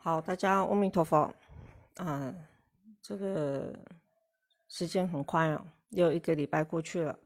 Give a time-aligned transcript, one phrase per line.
[0.00, 1.34] 好，大家阿弥陀佛。
[1.96, 2.32] 啊，
[3.02, 3.76] 这个
[4.68, 7.18] 时间很快哦，又一个礼拜过去了。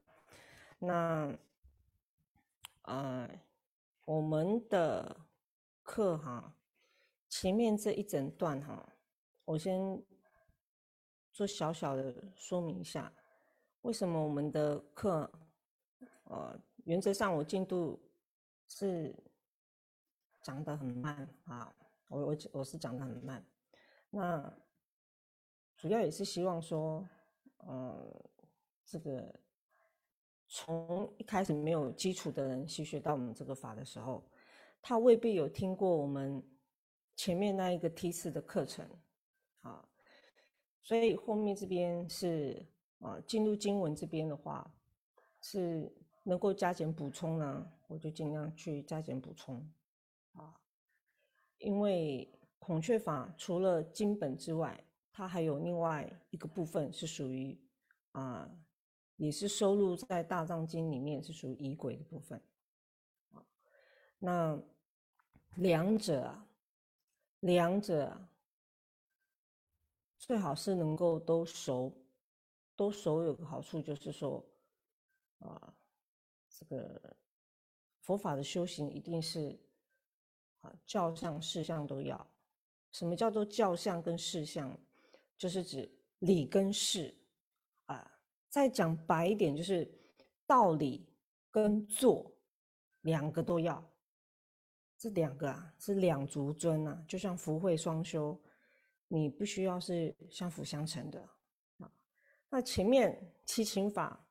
[0.79, 1.31] 那，
[2.83, 3.29] 呃，
[4.07, 5.15] 我们的
[5.83, 6.57] 课哈，
[7.29, 8.89] 前面这一整段哈，
[9.45, 10.03] 我先
[11.31, 13.13] 做小小的说明一下，
[13.83, 15.31] 为什么我们的课，
[16.25, 18.01] 呃，原则上我进度
[18.67, 19.15] 是
[20.41, 21.71] 讲的很慢啊。
[22.13, 23.43] 我我我是讲的很慢，
[24.11, 24.55] 那
[25.79, 27.09] 主要也是希望说，
[27.57, 28.31] 呃，
[28.85, 29.35] 这个
[30.47, 34.23] 从一开始没有基础的人吸学到我们这个法的时候，
[34.83, 36.43] 他未必有听过我们
[37.17, 38.87] 前面那一个梯次的课程，
[39.63, 39.89] 啊，
[40.83, 42.63] 所以后面这边是
[42.99, 44.71] 啊进入经文这边的话，
[45.41, 45.91] 是
[46.25, 49.67] 能够加减补充呢，我就尽量去加减补充，
[50.35, 50.59] 啊。
[51.63, 57.57] 因为孔雀法除了经本之外，它还有另外一个部分是属于
[58.13, 58.51] 啊，
[59.17, 62.41] 也是收录在大藏经里面，是属于仪轨的部分。
[63.31, 63.45] 啊，
[64.19, 64.63] 那
[65.57, 66.47] 两者啊，
[67.41, 68.29] 两者，
[70.19, 71.93] 最好是能够都熟，
[72.75, 74.45] 都熟有个好处就是说，
[75.39, 75.75] 啊，
[76.49, 77.17] 这个
[78.01, 79.59] 佛法的修行一定是。
[80.63, 82.27] 啊，教相、事相都要。
[82.91, 84.77] 什么叫做教相跟事相？
[85.39, 87.15] 就是指理跟事
[87.87, 88.19] 啊。
[88.49, 89.91] 再讲白一点，就是
[90.47, 91.09] 道理
[91.51, 92.33] 跟做
[93.03, 93.83] 两个都要。
[94.99, 98.41] 这两个啊，是两足尊啊，就像福慧双修，
[99.09, 101.21] 你不需要是相辅相成的
[101.79, 101.91] 啊。
[102.49, 104.25] 那前面七情法，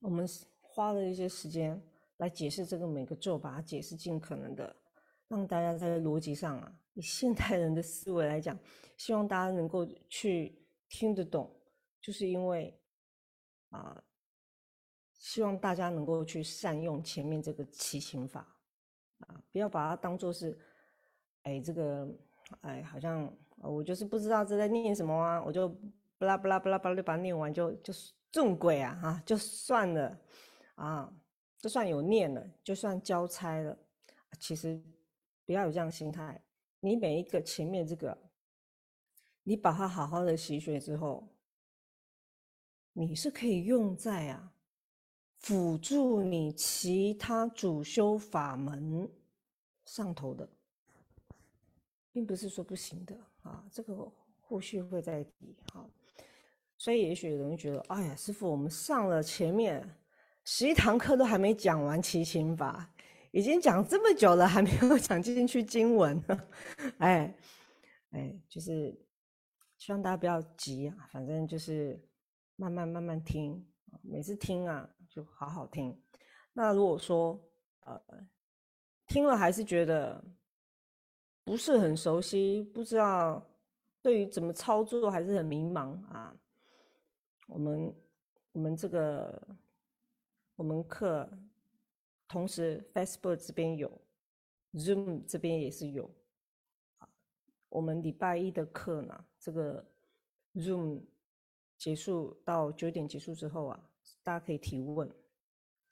[0.00, 0.28] 我们
[0.60, 1.82] 花了一些时间
[2.18, 4.76] 来解释这个每个咒，把它解释尽可能的。
[5.32, 8.58] 让大家在逻辑上啊，以现代人的思维来讲，
[8.98, 11.50] 希望大家能够去听得懂，
[12.02, 12.78] 就是因为
[13.70, 14.04] 啊，
[15.14, 18.46] 希望大家能够去善用前面这个七情法
[19.20, 20.58] 啊，不要把它当做是，
[21.44, 22.06] 哎，这个
[22.60, 25.66] 哎，好像我就是不知道这在念什么啊，我就
[26.18, 27.90] 巴拉巴拉巴拉巴拉就把它念完就就
[28.30, 30.20] 中鬼啊哈，就算了
[30.74, 31.10] 啊，
[31.56, 33.74] 就算有念了，就算交差了，
[34.38, 34.78] 其实。
[35.44, 36.40] 不要有这样心态，
[36.80, 38.16] 你每一个前面这个，
[39.42, 41.28] 你把它好好的习学之后，
[42.92, 44.52] 你是可以用在啊
[45.38, 49.10] 辅助你其他主修法门
[49.84, 50.48] 上头的，
[52.12, 53.64] 并不是说不行的啊。
[53.72, 54.10] 这个
[54.40, 55.84] 后续会再提哈。
[56.78, 59.88] 所以也许有人觉得，哎呀，师傅，我们上了前面
[60.44, 62.91] 十一堂课都还没讲完齐心法。
[63.32, 66.22] 已经讲这么久了，还没有 讲进去经文，
[66.98, 67.34] 哎，
[68.10, 68.94] 哎，就是
[69.78, 71.98] 希望大家不要急啊，反正就是
[72.56, 73.66] 慢慢慢慢听，
[74.02, 75.98] 每次听啊就好好听。
[76.52, 77.42] 那如果说
[77.80, 77.98] 呃
[79.06, 80.22] 听了还是觉得
[81.42, 83.42] 不是很熟悉，不知道
[84.02, 86.36] 对于怎么操作还是很迷茫啊，
[87.48, 87.94] 我们
[88.52, 89.56] 我们这个
[90.56, 91.26] 我们课。
[92.32, 93.92] 同时，Facebook 这边有
[94.72, 96.10] ，Zoom 这边也是有。
[97.68, 99.86] 我们礼拜一的课呢，这个
[100.54, 101.02] Zoom
[101.76, 103.90] 结束到九点结束之后啊，
[104.22, 105.06] 大家可以提问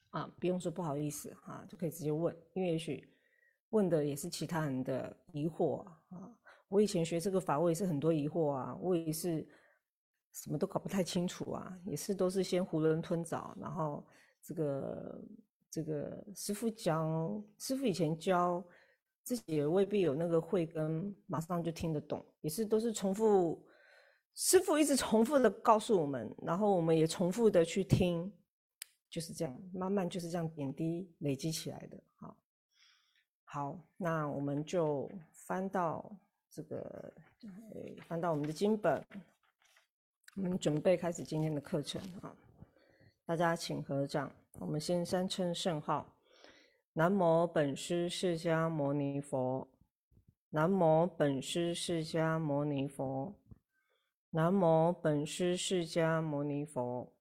[0.08, 3.06] 啊，不用说不好意思哈，就可以直接问，因为也许
[3.68, 6.34] 问的也是其他人的疑惑啊。
[6.68, 9.46] 我以前学这个法，我也是很多疑惑啊，我也是
[10.32, 14.02] 什么都搞不太清楚啊，也是都是先囫囵吞枣，然后
[14.40, 15.22] 这个。
[15.70, 18.62] 这个师傅教，师傅以前教，
[19.22, 23.64] 自己也未必有那个慧根，马上就听得懂，也是都是重复，
[24.34, 28.32] 师傅一直重复的告诉我们，然后我们也重复的去听，
[29.08, 32.02] 就是这样，慢慢就是这样点滴累积起来的。
[32.16, 32.36] 好，
[33.44, 36.10] 好，那我们就翻到
[36.50, 37.12] 这个，
[38.08, 39.04] 翻到我们的经本，
[40.34, 42.34] 我们准备开始今天的课程啊，
[43.30, 44.28] 大家请合掌。
[44.58, 46.04] 我们先三称圣号：
[46.94, 49.68] 南无本师释迦牟尼佛，
[50.48, 53.32] 南无本师释迦牟尼佛，
[54.30, 57.12] 南无本师释迦牟尼佛，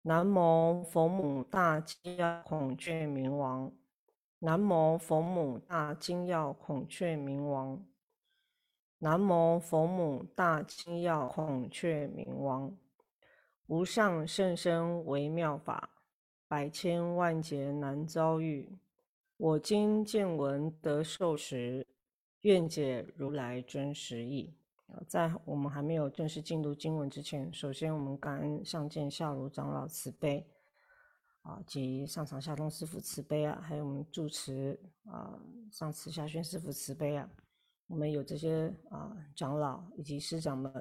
[0.00, 3.70] 南无佛母大金耀孔雀明王，
[4.38, 7.84] 南无佛母大金耀孔雀明王，
[9.00, 12.74] 南无佛母大金要孔雀明王，
[13.68, 15.90] 无上甚深微妙法。
[16.48, 18.78] 百千万劫难遭遇，
[19.36, 21.86] 我今见闻得受持，
[22.40, 24.54] 愿解如来真实义。
[25.06, 30.46] 在我们还没有正式进入经文之前，首先我们感恩上见下如长老慈悲
[31.42, 35.38] 啊，及上场下通师傅慈悲啊，还有我们住持啊
[35.70, 37.28] 上慈下宣师傅慈悲啊，
[37.88, 40.72] 我们有这些啊长老以及师长们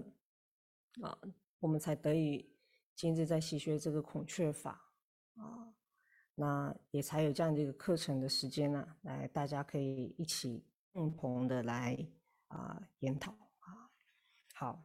[1.02, 1.18] 啊，
[1.60, 2.50] 我们才得以
[2.98, 4.82] 今日在习学这个孔雀法
[5.36, 5.72] 啊，
[6.34, 11.96] 那也才有这样的一个课程的时间呢，来大家可以一起共同的来
[12.48, 13.88] 啊研讨啊。
[14.56, 14.84] 好，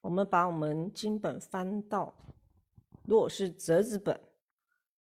[0.00, 2.14] 我们把我们经本翻到，
[3.02, 4.16] 如果是折子本，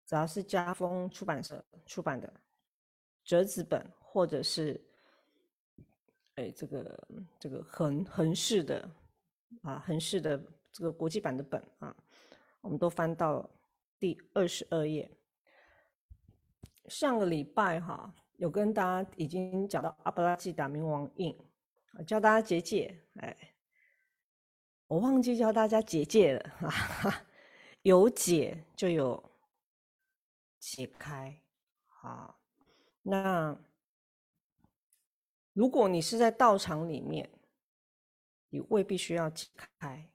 [0.05, 2.33] 只要是家风出版社出版的
[3.25, 4.81] 折子本，或者是
[6.37, 7.09] 哎这个
[7.41, 8.89] 这个横横式的
[9.63, 10.41] 啊横式的
[10.71, 11.97] 这个国际版的本啊，
[12.67, 13.49] 我们都翻到
[14.01, 15.09] 第二十二页。
[16.89, 21.37] 上个礼拜哈有跟大家已经讲到阿布拉基达冥王印，
[22.05, 23.53] 教大家结界，哎。
[24.89, 27.27] 我忘记教大家结界了哈哈！
[27.83, 29.33] 有解就有
[30.61, 31.43] 解开
[32.03, 32.37] 啊。
[33.03, 33.57] 那
[35.53, 37.29] 如果你是在道场里面，
[38.49, 39.49] 你未必需要解
[39.79, 40.09] 开。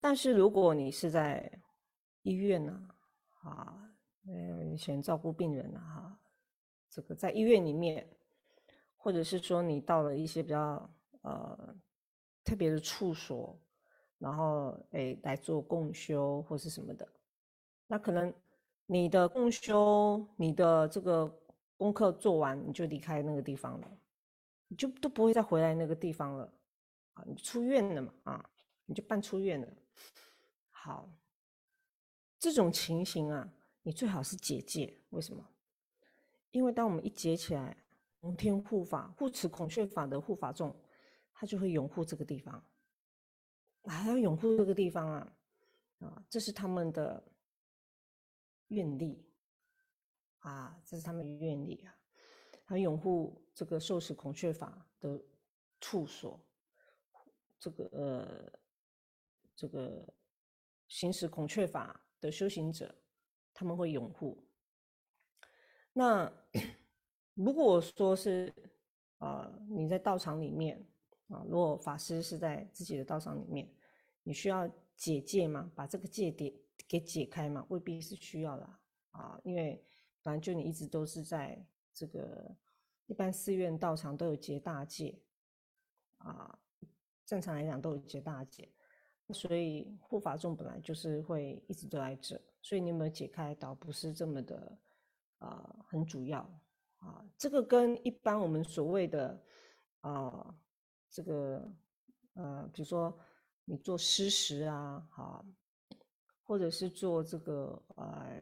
[0.00, 1.50] 但是如果你是在
[2.22, 2.88] 医院呢，
[3.42, 3.92] 啊，
[4.26, 6.18] 呃，以前照顾病人啊，
[6.88, 8.08] 这个在医院里面，
[8.96, 10.90] 或者是说你到了一些比较
[11.22, 11.76] 呃。
[12.42, 13.56] 特别的处所，
[14.18, 17.06] 然后诶来做共修或是什么的，
[17.86, 18.32] 那可能
[18.86, 21.30] 你的共修、你的这个
[21.76, 23.98] 功课做完，你就离开那个地方了，
[24.68, 26.52] 你就都不会再回来那个地方了
[27.12, 27.22] 啊！
[27.26, 28.50] 你出院了嘛啊？
[28.86, 29.68] 你就办出院了。
[30.70, 31.10] 好，
[32.38, 33.52] 这种情形啊，
[33.82, 35.02] 你最好是结界。
[35.10, 35.48] 为什么？
[36.50, 37.76] 因为当我们一结起来，
[38.20, 40.74] 龙天护法护持孔雀法的护法众。
[41.32, 42.62] 他就会拥护这个地方，
[43.84, 45.36] 还要拥护这个地方啊，
[46.00, 47.32] 啊，这是他们的
[48.68, 49.26] 愿力
[50.40, 51.96] 啊，这是他们的愿力啊，
[52.66, 55.18] 他拥护这个受持孔雀法的
[55.80, 56.38] 处所，
[57.58, 58.59] 这个呃，
[59.60, 60.08] 这个
[60.88, 62.94] 行使孔雀法的修行者，
[63.52, 64.42] 他们会拥护。
[65.92, 66.32] 那
[67.34, 68.50] 如果说是
[69.18, 70.82] 啊，你在道场里面。
[71.28, 73.72] 啊，如果法师是在自己的道场里面，
[74.24, 75.70] 你需要解戒吗？
[75.76, 76.52] 把这个戒点
[76.88, 77.64] 给解开吗？
[77.68, 78.68] 未必是需要的
[79.12, 79.80] 啊，因为
[80.22, 81.64] 反正就你一直都是在
[81.94, 82.52] 这个
[83.06, 85.22] 一般寺院道场都有结大戒
[86.16, 86.58] 啊，
[87.24, 88.68] 正常来讲都有结大戒，
[89.32, 94.78] 所以护法众本来就是会一直都在这，所以你有没有解开倒不是这么的
[95.38, 96.40] 啊很主要
[96.98, 99.42] 啊，这个跟一般我们所谓的
[100.00, 100.54] 啊。
[101.12, 101.68] 这个
[102.34, 103.12] 呃，比如说
[103.64, 105.44] 你做施食啊，哈，
[106.44, 108.40] 或者是做这个呃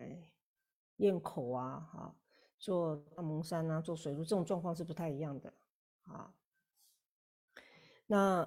[0.96, 2.14] 咽口啊，哈，
[2.58, 5.50] 做大蒙山啊，做水路这种状况是不太一样的
[6.02, 6.30] 啊。
[8.06, 8.46] 那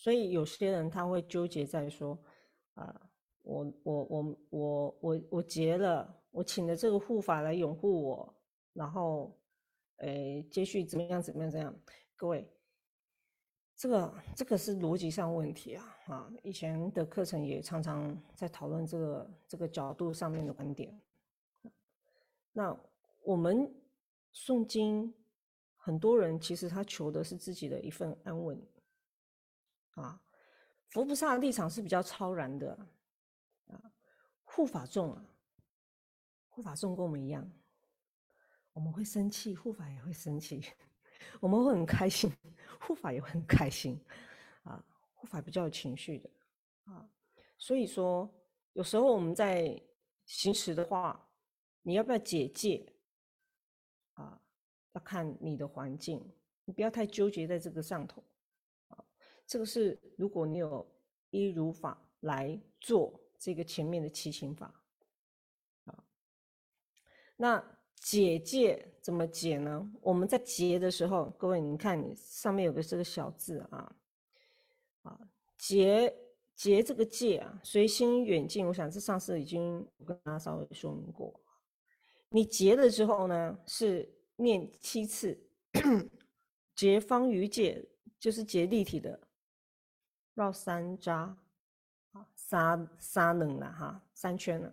[0.00, 2.18] 所以有些人他会纠结在说
[2.72, 3.10] 啊，
[3.42, 8.34] 我我我我我我结了，我请了这个护法来拥护我，
[8.72, 9.38] 然后
[9.98, 11.78] 诶接续怎么样怎么样怎样，
[12.16, 12.50] 各位。
[13.76, 16.32] 这个这个是逻辑上问题啊啊！
[16.42, 20.98] 以前的课程也常常在讨论这个这个角度上面的观点。
[22.52, 22.74] 那
[23.22, 23.70] 我们
[24.34, 25.14] 诵经，
[25.76, 28.58] 很多人其实他求的是自己的一份安稳
[30.00, 30.20] 啊。
[30.88, 32.72] 佛菩萨的立场是比较超然的
[33.68, 33.92] 啊。
[34.44, 35.24] 护法众啊，
[36.48, 37.48] 护法众跟我们一样，
[38.72, 40.62] 我们会生气，护法也会生气。
[41.38, 42.32] 我们会很开心，
[42.80, 44.02] 护法也会很开心，
[44.64, 46.30] 啊，护法比较有情绪的，
[46.84, 47.08] 啊，
[47.56, 48.28] 所以说
[48.72, 49.80] 有时候我们在
[50.24, 51.28] 行持的话，
[51.82, 52.92] 你要不要解戒？
[54.14, 54.40] 啊，
[54.92, 56.28] 要看你的环境，
[56.64, 58.24] 你不要太纠结在这个上头，
[59.50, 60.88] 这个是如果你有
[61.30, 64.72] 依如法来做这个前面的七情法，
[65.86, 66.04] 啊，
[67.36, 67.76] 那。
[68.02, 69.92] 解戒怎么解呢？
[70.00, 73.94] 我们在结的时候，各位，你看你上面有个这个小字啊，
[75.02, 75.20] 啊，
[75.58, 76.10] 结
[76.54, 81.38] 结这个戒啊，随心远近，我想这上次已经跟大家稍微说明过。
[82.30, 85.38] 你结了之后呢，是念七次，
[86.74, 87.86] 结方于戒，
[88.18, 89.28] 就是结立体的，
[90.34, 94.72] 绕三匝，啊，三三冷了哈，三圈了。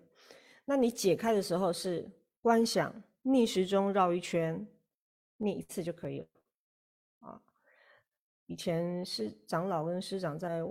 [0.65, 2.09] 那你解开的时候是
[2.41, 2.93] 观想。
[3.23, 4.65] 逆时钟绕一圈，
[5.35, 6.27] 念一次就可以了。
[7.19, 7.43] 啊
[8.45, 10.63] 以前是长老跟师长在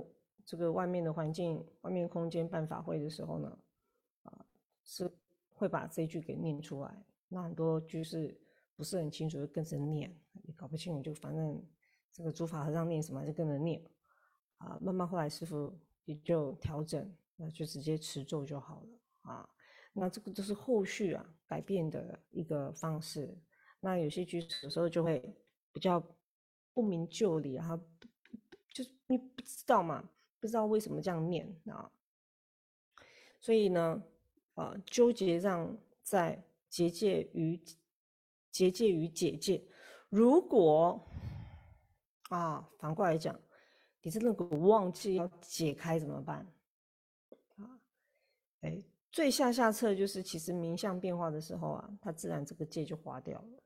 [0.47, 3.59] 这个外面的环境、外面空间办法会的时候呢，
[4.23, 4.47] 啊，
[4.85, 5.11] 是
[5.52, 7.05] 会把这句给念出来。
[7.28, 8.35] 那很多居士
[8.75, 10.11] 不是很清楚，就跟着念，
[10.45, 11.62] 也搞不清楚，就反正
[12.11, 13.85] 这个诸法和尚念什么就跟着念。
[14.59, 19.49] 啊，慢慢后来师傅也就调整，那就直接持咒就好了啊。
[19.93, 23.37] 那这个都是后续啊改变的一个方式。
[23.81, 25.35] 那有些居士有时候就会
[25.73, 26.03] 比较
[26.73, 27.79] 不明就里，然后
[28.73, 30.09] 就是你不知道嘛，
[30.41, 31.91] 不知道为什么这样念啊。
[33.41, 34.03] 所以呢，
[34.55, 37.61] 啊，纠结上在结界与
[38.51, 39.63] 结界与解界。
[40.09, 41.07] 如果
[42.31, 43.39] 啊，反过来讲。
[44.07, 46.47] 你真的忘记要解开怎么办？
[47.57, 47.81] 啊，
[48.61, 53.63] 哎，最下下策就是，其实名相变化的时候啊，它自然这个界就化掉了，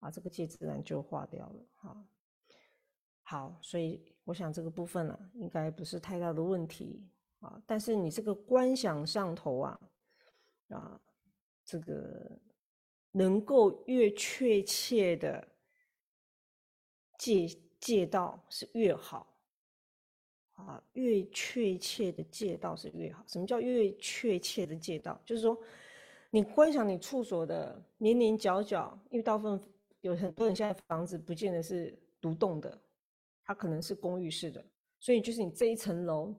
[0.00, 1.66] 啊，这个界自然就化掉了。
[1.76, 2.06] 哈，
[3.22, 7.02] 好，所以我想这个部分啊，应该不是太大的问题
[7.40, 7.58] 啊。
[7.66, 9.80] 但是你这个观想上头啊，
[10.68, 11.00] 啊，
[11.64, 12.30] 这个
[13.12, 15.48] 能够越确切的
[17.18, 17.48] 界。
[17.82, 19.26] 借道是越好，
[20.52, 23.24] 啊，越确切的借道是越好。
[23.26, 25.20] 什么叫越确切的借道？
[25.26, 25.58] 就是说，
[26.30, 29.60] 你观想你处所的年年角角，因为大部分
[30.00, 32.80] 有很多人现在房子不见得是独栋的，
[33.44, 34.64] 它可能是公寓式的，
[35.00, 36.32] 所以就是你这一层楼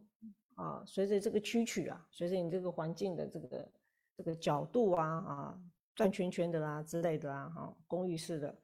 [0.55, 3.71] 啊，随着这个曲曲啊，随着你这个环境的这个
[4.15, 5.61] 这个角度啊啊，
[5.93, 8.57] 转圈圈的啦之类的啦，哈，公寓式的，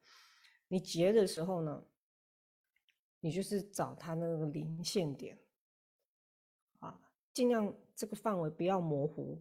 [0.66, 1.84] 你结的时候呢？
[3.20, 5.38] 你就是找它那个零线点，
[6.78, 6.98] 啊，
[7.34, 9.38] 尽量这个范围不要模糊，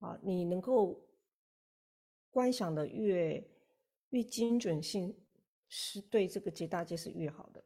[0.00, 1.02] 啊，你能够
[2.30, 3.42] 观想的越
[4.10, 5.16] 越精准性，
[5.68, 7.64] 是对这个结大戒是越好的。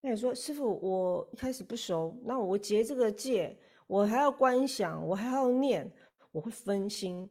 [0.00, 5.90] 那你说师傅，我一开始不熟，那我结这个戒，我还要观想，我还要念，
[6.32, 7.28] 我会分心。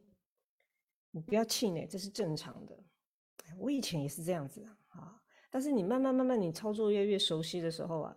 [1.10, 2.78] 你不要气馁，这是正常的。
[3.58, 5.22] 我以前也是这样子啊。
[5.50, 8.16] 但是你慢慢慢慢，你操作越越熟悉的时候啊，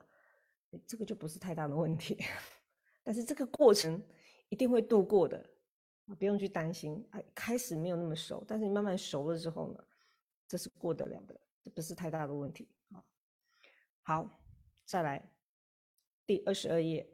[0.85, 2.17] 这个就不是太大的问题。
[3.03, 4.01] 但是这个过程
[4.49, 5.49] 一定会度过的，
[6.17, 7.07] 不用去担心。
[7.11, 9.83] 哎，开始没有那么熟，但是你慢慢熟了之后呢，
[10.47, 13.03] 这是过得了的，这不是太大的问题啊。
[14.01, 14.41] 好，
[14.85, 15.31] 再来
[16.25, 17.07] 第二十二页，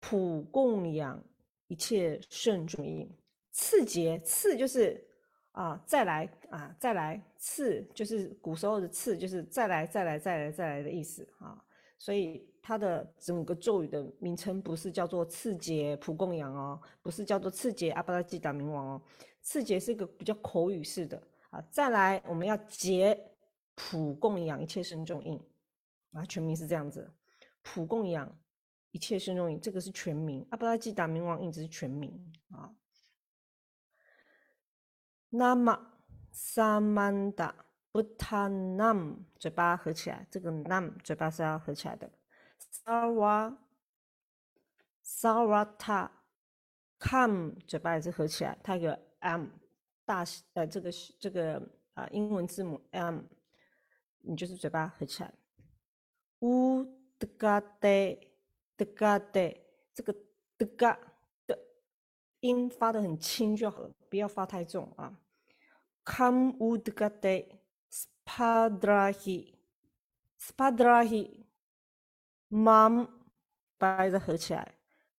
[0.00, 1.22] 普供养
[1.68, 3.08] 一切圣众因，
[3.50, 5.06] 次节次就是。
[5.52, 11.62] 啊，再来啊，再来次就是古时候的次，就是再来再来再来再来的意思啊。
[11.98, 19.02] 所以它的整个咒语的名称不是叫做次节普供养哦，不是叫做次节阿巴拉基达明王哦。
[19.42, 21.62] 次节是一个比较口语式的啊。
[21.70, 23.18] 再来，我们要结
[23.74, 25.38] 普供养一切生众印
[26.12, 27.10] 啊，全名是这样子，
[27.62, 28.30] 普供养
[28.92, 32.12] 一切生众印，这个是全名，阿巴拉基达明王印只是全名
[32.50, 32.72] 啊。
[35.30, 35.94] 那么
[36.32, 37.54] 萨曼达
[37.92, 42.10] 布塔南嘴巴合起来，这个南嘴巴是要合起来的。
[42.58, 43.58] 萨瓦
[45.02, 46.10] 萨瓦塔
[46.98, 49.46] 卡姆嘴巴也是合起来，它有个 m
[50.04, 51.60] 大呃这个这个
[51.94, 53.20] 啊英文字母 m，
[54.20, 55.32] 你就是嘴巴合起来。
[56.40, 56.84] 乌
[57.18, 57.88] 德嘎德
[58.76, 59.52] 德嘎德，
[59.94, 60.14] 这个
[60.56, 60.98] 德嘎
[62.40, 63.90] 音发的很轻就好了。
[64.08, 65.18] 不要发太重啊。
[66.04, 69.54] Kam udgate spadrahi
[70.38, 71.44] spadrahi
[72.50, 73.08] mam
[73.78, 74.74] 把它合起来。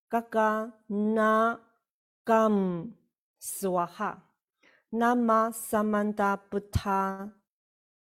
[0.09, 1.57] Gaga na
[2.25, 2.93] gam
[3.39, 4.17] swaha
[4.91, 7.31] nama samanta buddha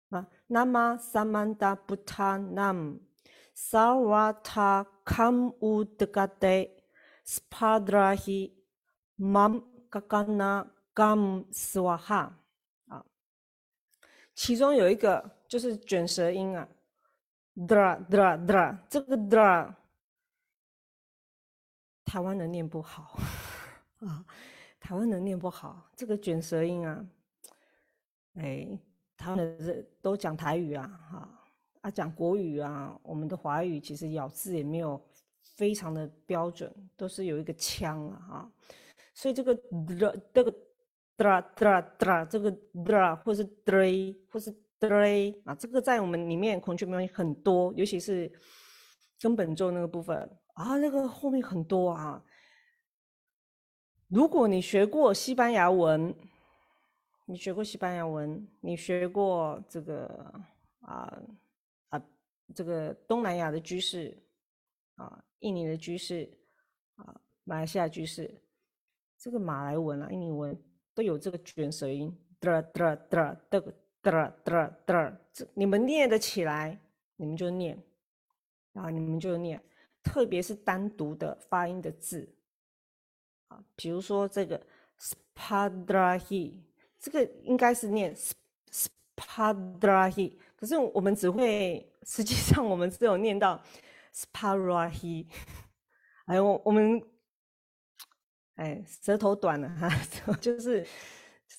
[0.09, 2.99] 啊，nama samanta buddha nam
[3.53, 6.69] sarvata kam udgate
[7.23, 8.62] spadrahi
[9.17, 12.31] mam gagana gam swaha
[12.87, 13.05] 啊，
[14.33, 16.67] 其中有一个就是卷舌音啊
[17.55, 19.73] ，dra dra dra，这个 dra
[22.05, 23.19] 台湾人念不好。
[23.99, 24.25] 啊，
[24.79, 27.05] 台湾人念不好这个卷舌音啊，
[28.33, 28.77] 哎，
[29.15, 31.29] 他们是都讲台语啊，哈
[31.79, 35.01] 啊讲国语啊，我们的华语其实咬字也没有
[35.41, 38.51] 非常的标准，都是有一个腔啊，哈，
[39.13, 39.55] 所以这个
[40.33, 40.53] 这个。
[41.15, 44.89] dra dra dra 这个 dra 或是的或是的
[45.45, 48.29] 啊，这个在我们里面孔雀面很多，尤其是
[49.21, 50.17] 根本咒那个部分
[50.55, 52.25] 啊，那个后面很多啊。
[54.07, 56.13] 如果你学过西班牙文，
[57.25, 60.07] 你学过西班牙文，你学过这个
[60.81, 61.21] 啊
[61.89, 62.03] 啊
[62.55, 64.17] 这个东南亚的居士
[64.95, 66.27] 啊，印尼的居士
[66.95, 68.42] 啊，马来西亚居士，
[69.23, 70.53] 这个马来文啊、印尼文
[70.93, 76.77] 都有这个卷舌音，嘚嘚嘚嘚嘚嘚嘚，这你们念得起来，
[77.15, 77.81] 你们就念
[78.73, 79.63] 啊，你们就念，
[80.03, 82.27] 特别是单独的发音的字
[83.47, 84.61] 啊，比如说这个
[84.99, 86.59] spadrahi，
[86.99, 88.13] 这个应该是念
[89.15, 93.63] spadrahi，可是我们只会，实际上我们只有念到
[94.13, 95.27] sparahi，
[96.25, 97.01] 哎，我我们。
[98.55, 99.89] 哎，舌头短了哈，
[100.39, 100.85] 就是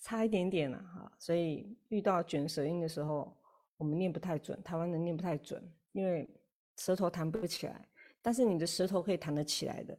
[0.03, 3.37] 差一点点了哈，所以遇到卷舌音的时候，
[3.77, 6.29] 我们念不太准，台湾人念不太准，因为
[6.77, 7.89] 舌头弹不起来。
[8.23, 9.99] 但是你的舌头可以弹得起来的，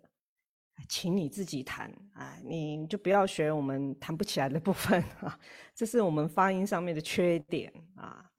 [0.87, 5.37] 请你自己弹啊，你就不要学我们弹不起来的部分啊，
[5.75, 8.31] 这是我们发音上面的缺点啊，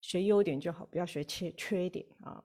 [0.00, 2.42] 学优点就好，不要学缺缺点啊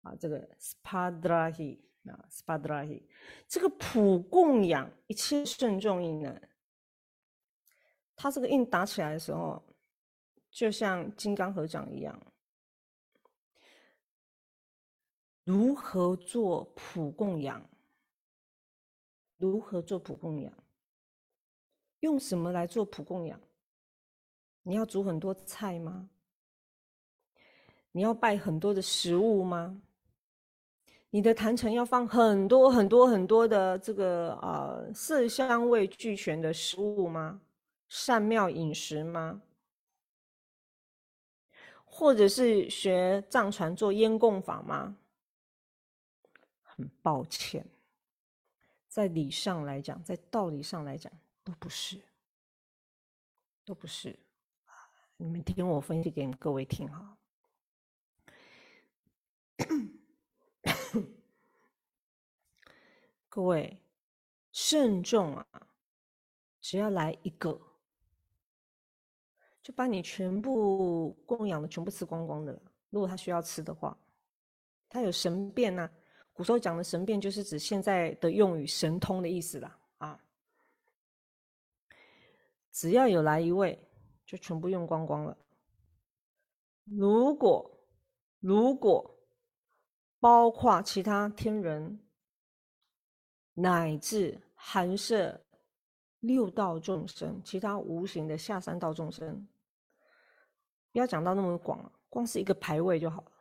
[0.00, 1.78] 啊，这个 spadrahi。
[2.04, 3.02] 啊，spadrai，
[3.46, 6.40] 这个普供养一切慎重音呢，
[8.16, 9.62] 它这个印打起来的时候，
[10.50, 12.20] 就像金刚合掌一样。
[15.44, 17.68] 如何做普供养？
[19.36, 20.52] 如何做普供养？
[22.00, 23.40] 用什么来做普供养？
[24.62, 26.10] 你要煮很多菜吗？
[27.92, 29.82] 你要拜很多的食物吗？
[31.10, 37.40] 你的坛城要放很多很多很多的这个呃色香味俱全的食物吗？
[37.88, 39.40] 善妙饮食吗？
[41.84, 44.98] 或者是学藏传做烟供法吗？
[46.62, 47.66] 很抱歉，
[48.86, 51.10] 在理上来讲，在道理上来讲，
[51.42, 51.98] 都不是，
[53.64, 54.16] 都不是。
[55.16, 57.16] 你们听我分析给各位听哈。
[63.28, 63.80] 各位
[64.52, 65.46] 慎重啊！
[66.60, 67.60] 只要来一个，
[69.62, 72.60] 就把你全部供养的全部吃光光的了。
[72.90, 73.96] 如果他需要吃的话，
[74.88, 75.88] 他有神变呐。
[76.32, 79.78] 古时候讲的神变，就是指现在的用语“神通”的意思啦。
[79.98, 80.24] 啊。
[82.70, 83.76] 只要有来一位，
[84.24, 85.36] 就全部用光光了。
[86.84, 87.68] 如果
[88.40, 89.17] 如果
[90.20, 92.00] 包括其他天人。
[93.60, 95.44] 乃至含摄
[96.20, 99.48] 六道众生，其他无形的下三道众生，
[100.92, 103.32] 不要讲到那么广，光是一个牌位就好了。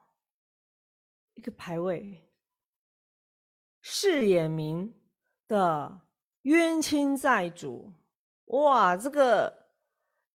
[1.36, 2.28] 一个牌位，
[3.82, 4.92] 释眼明
[5.48, 6.02] 的
[6.42, 7.94] 冤亲债主，
[8.46, 9.68] 哇，这个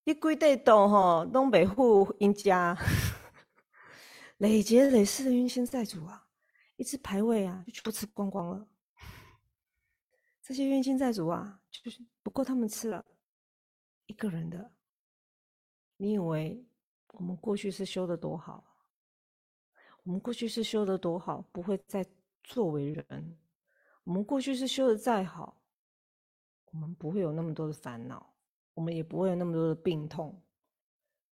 [0.05, 2.79] 一归对斗哈，东北户一家，
[4.39, 6.29] 累劫累世的冤亲债主啊，
[6.77, 8.67] 一次排位啊，就全部吃光光了。
[10.43, 13.05] 这些冤亲债主啊，就是不够他们吃了
[14.07, 14.73] 一个人的。
[15.97, 16.67] 你以为
[17.13, 18.65] 我们过去是修的多好？
[20.03, 22.05] 我们过去是修的多好，不会再
[22.43, 23.39] 作为人。
[24.03, 25.63] 我们过去是修的再好，
[26.73, 28.35] 我们不会有那么多的烦恼，
[28.75, 30.43] 我们也不会有那么多的病痛，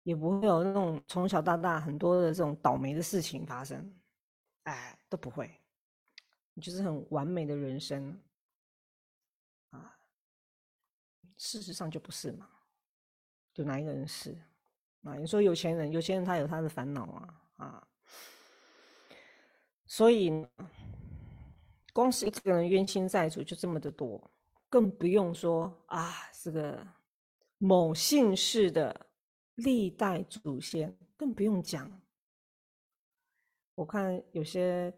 [0.02, 3.93] 也不会有那种从小到大很多的这种倒霉的事情发生。
[4.65, 5.60] 哎，都不会，
[6.54, 8.21] 你就是很完美的人生
[9.71, 9.97] 啊。
[11.38, 12.47] 事实上就不是嘛，
[13.54, 14.38] 就哪一个人是
[15.01, 15.15] 啊？
[15.15, 17.88] 你说有钱人，有钱人他有他的烦恼啊啊！
[19.86, 20.32] 所以
[21.93, 24.32] 光是一个人冤亲债主就这么的多，
[24.69, 26.86] 更不用说啊，这个
[27.58, 29.08] 某姓氏的
[29.56, 31.89] 历代祖先，更不用讲。
[33.76, 34.92] 我看有些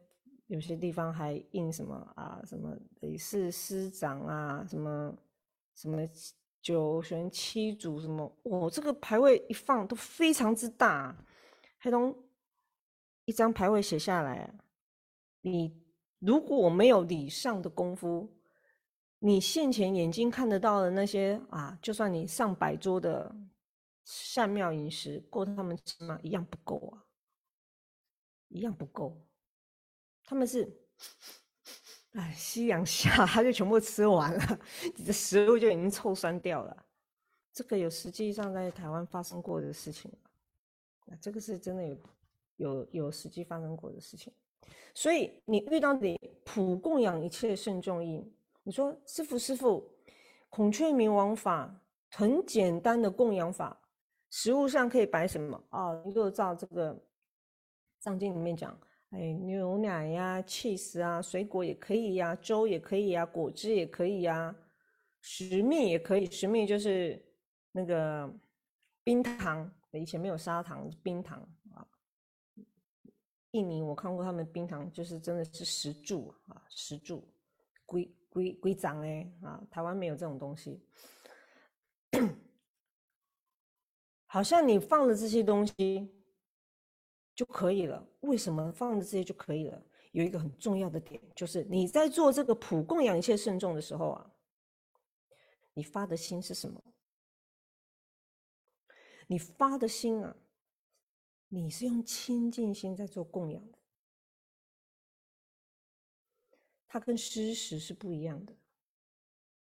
[0.48, 5.16] 有些地方还印什么啊，什么李氏师长啊，什么。
[5.80, 6.00] 什么
[6.60, 8.36] 九玄七祖什么？
[8.46, 11.16] 哦，这个牌位一放都非常之大，
[11.80, 12.18] 黑龙
[13.26, 14.52] 一张牌位写下来，
[15.42, 15.80] 你
[16.18, 18.28] 如果没有礼上的功夫，
[19.20, 23.36] 你现前眼睛看得到的那些啊，就算你上百桌的
[24.04, 26.20] 善妙饮食够他们吃吗？
[26.24, 27.06] 一样不够啊，
[28.50, 29.18] 一样不够，
[30.24, 30.72] 他们是。
[32.14, 34.60] 哎，夕阳下他就全部吃完了，
[34.96, 36.86] 你的食物就已经臭酸掉了。
[37.54, 40.12] 这个有实际上在台湾发生过的事情，
[41.06, 41.98] 那这个是真的有
[42.56, 44.34] 有有实际发生过的事情。
[44.96, 48.28] 所以你遇到你普供养一切圣众意，
[48.64, 49.88] 你说师傅师傅，
[50.50, 51.72] 孔雀明王法
[52.10, 53.80] 很简单的供养法，
[54.32, 55.94] 食物上可以摆什么啊？
[56.04, 57.00] 你就照这个
[58.00, 58.80] 藏经里面讲，
[59.10, 64.56] 哎，牛奶呀、cheese 啊、水果也可以呀，粥也可以呀，果汁也可以呀，
[65.22, 66.30] 食蜜也可以。
[66.30, 67.22] 食蜜就是
[67.72, 68.32] 那个
[69.04, 71.40] 冰糖，以前没有砂糖，冰糖
[71.74, 71.88] 啊。
[73.52, 77.28] 印尼我看过他们冰糖，就是真的是石柱啊，石柱，
[77.86, 80.82] 龟龟龟掌哎啊，台湾没有这种东西。
[84.30, 86.12] 好像你放了这些东西
[87.38, 89.80] 就可以了，为什么放了这些就可以了？
[90.12, 94.34] 有一个很重要的点，就是你在做这个普供养一切慎重的时候啊，
[95.76, 96.82] 你发的心是什么？
[99.28, 100.36] 你发的心啊，
[101.48, 103.78] 你是用清净心在做供养的，
[106.88, 108.56] 它跟施食是不一样的，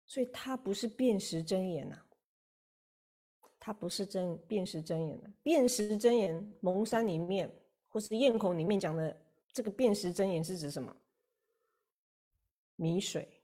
[0.06, 2.00] 所以它不是辨识真言呐。
[3.58, 7.50] 它不是真辨识真言的，辨识真言，蒙山里面
[7.94, 9.16] 或是咽口里面讲的
[9.52, 10.94] 这个辨识真言是指什么？
[12.74, 13.40] 米水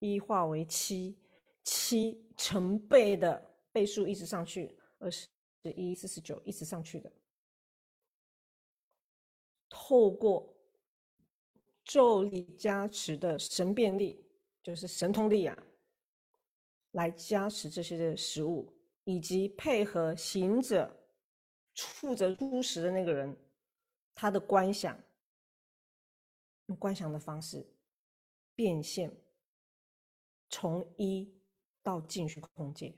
[0.00, 1.16] 一化为七，
[1.64, 5.26] 七成倍的倍数一直上去，二十
[5.74, 7.10] 一、四十九一直上去的，
[9.70, 10.54] 透过
[11.86, 14.22] 咒力加持的神变力，
[14.62, 15.56] 就是神通力啊，
[16.90, 18.70] 来加持这些的食物。
[19.04, 20.94] 以及配合行者
[21.86, 23.36] 负责出食的那个人，
[24.14, 24.98] 他的观想，
[26.66, 27.66] 用观想的方式
[28.54, 29.14] 变现，
[30.48, 31.32] 从一
[31.82, 32.94] 到进虚空界，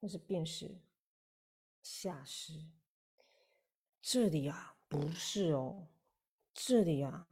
[0.00, 0.80] 那是辨识
[1.82, 2.64] 下施。
[4.00, 5.88] 这里啊，不是哦，
[6.52, 7.28] 这里啊，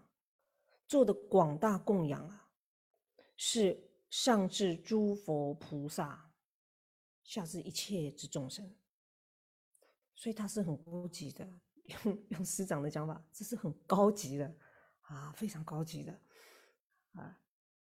[0.87, 2.49] 做的广大供养啊，
[3.37, 6.27] 是上至诸佛菩萨。
[7.23, 8.75] 下至一切之众生，
[10.21, 11.49] 所以他是很高级的。
[12.05, 14.55] 用用师长的讲法，这是很高级的
[15.01, 16.21] 啊，非常高级的
[17.15, 17.41] 啊。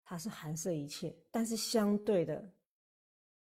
[0.03, 2.51] 它是含摄一切，但是相对的，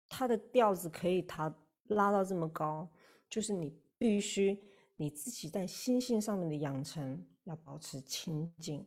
[0.08, 1.54] 它的调子可以它
[1.88, 2.90] 拉到这么高，
[3.28, 4.58] 就是你必须
[4.96, 8.84] 你自己在心性上面的养成要保持清净。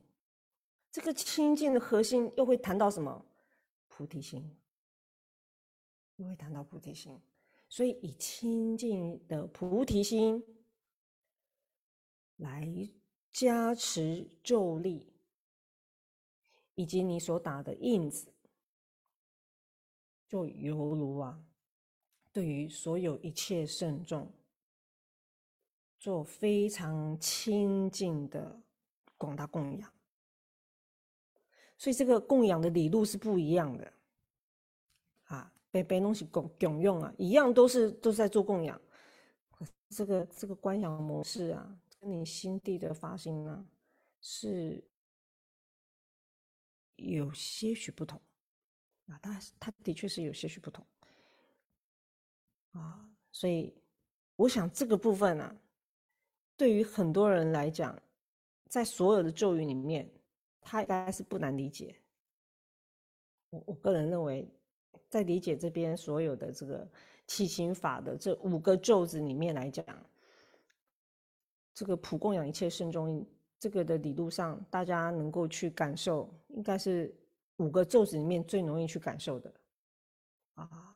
[0.91, 3.23] 这个清净的核心又会谈到什么？
[3.87, 4.59] 菩提心。
[6.17, 7.21] 又会谈到菩提心，
[7.73, 10.45] 所以以清净的菩提心
[12.35, 12.87] 来
[13.31, 15.11] 加持咒力，
[16.75, 18.31] 以及你所打的印子，
[20.27, 21.43] 就犹如啊，
[22.31, 24.31] 对于所有一切圣众
[25.99, 28.61] 做非常清净的
[29.17, 29.91] 广大供养。
[31.75, 33.91] 所以这个供养的理路是不一样的。
[35.73, 38.79] 被被东西供供用啊，一样都是都是在做供养。
[39.89, 43.67] 这个这个观想模式啊，跟你心地的发心呢，
[44.21, 44.87] 是
[46.97, 48.21] 有些许不同
[49.07, 49.17] 啊。
[49.19, 50.85] 它它的确是有些许不同
[52.73, 53.09] 啊。
[53.31, 53.75] 所以
[54.35, 55.59] 我想这个部分呢，
[56.55, 57.99] 对于很多人来讲，
[58.69, 60.07] 在所有的咒语里面，
[60.61, 61.99] 它应该是不难理解。
[63.49, 64.47] 我我个人认为。
[65.09, 66.87] 在理解这边所有的这个
[67.27, 69.85] 七心法的这五个咒子里面来讲，
[71.73, 73.25] 这个普供养一切圣众
[73.59, 77.15] 这个的理路上，大家能够去感受，应该是
[77.57, 79.53] 五个咒子里面最容易去感受的
[80.55, 80.95] 啊。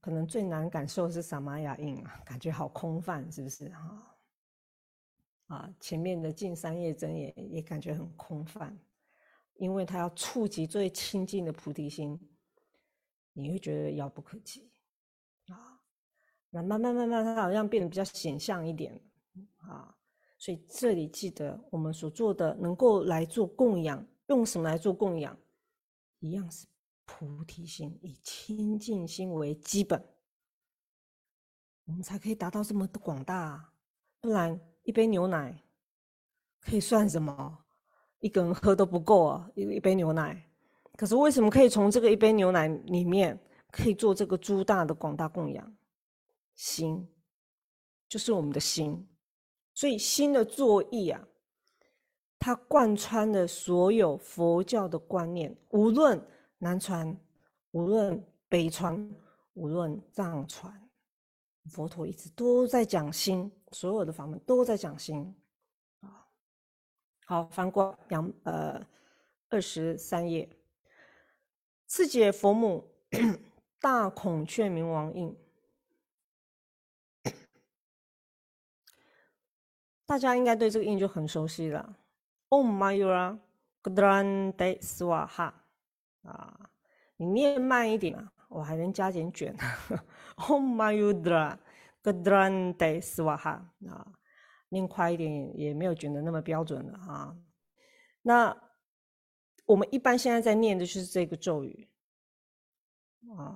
[0.00, 4.16] 可能最难感受是萨玛雅印啊，感觉好空泛，是不是啊？
[5.48, 8.78] 啊，前面的近三叶真也也感觉很空泛，
[9.54, 12.18] 因为它要触及最亲近的菩提心。
[13.40, 14.70] 你会觉得遥不可及
[15.48, 15.80] 啊，
[16.50, 19.00] 那慢慢慢慢，它好像变得比较显象一点
[19.58, 19.94] 啊。
[20.36, 25.36] 所以这里记得我们所做的，能够来做供养，用什么来做供养？
[26.20, 26.66] 一样是
[27.04, 30.04] 菩提心，以清净心为基本，
[31.84, 33.72] 我们才可以达到这么的广大。
[34.20, 35.62] 不然一杯牛奶
[36.60, 37.64] 可以算什么？
[38.20, 40.47] 一个人喝都不够啊，一一杯牛奶。
[40.98, 43.38] 可是为什么可以从这个一杯牛奶里面
[43.70, 45.76] 可以做这个诸大的广大供养？
[46.56, 47.08] 心，
[48.08, 49.08] 就是我们的心，
[49.74, 51.24] 所以心的作意啊，
[52.36, 56.20] 它贯穿了所有佛教的观念，无论
[56.58, 57.16] 南传，
[57.70, 59.08] 无论北传，
[59.54, 60.90] 无论藏传，
[61.70, 65.32] 佛陀一直都在讲心，所有的法门都在讲心。
[67.24, 68.84] 好，翻过两呃
[69.48, 70.57] 二十三页。
[71.88, 72.86] 次解佛母
[73.80, 75.34] 大孔雀明王印，
[80.04, 81.96] 大家应该对这个印就很熟悉了。
[82.50, 83.38] Om Mayura
[83.82, 85.52] Grande Swaha
[86.22, 86.70] 啊，
[87.16, 89.56] 你念慢一点啊，我还能加点卷。
[90.36, 91.58] Om Mayura
[92.02, 94.12] Grande Swaha 啊，
[94.68, 97.36] 念快一点也没有卷的那么标准了啊。
[98.20, 98.54] 那
[99.68, 101.86] 我们一般现在在念的就是这个咒语
[103.36, 103.54] 啊，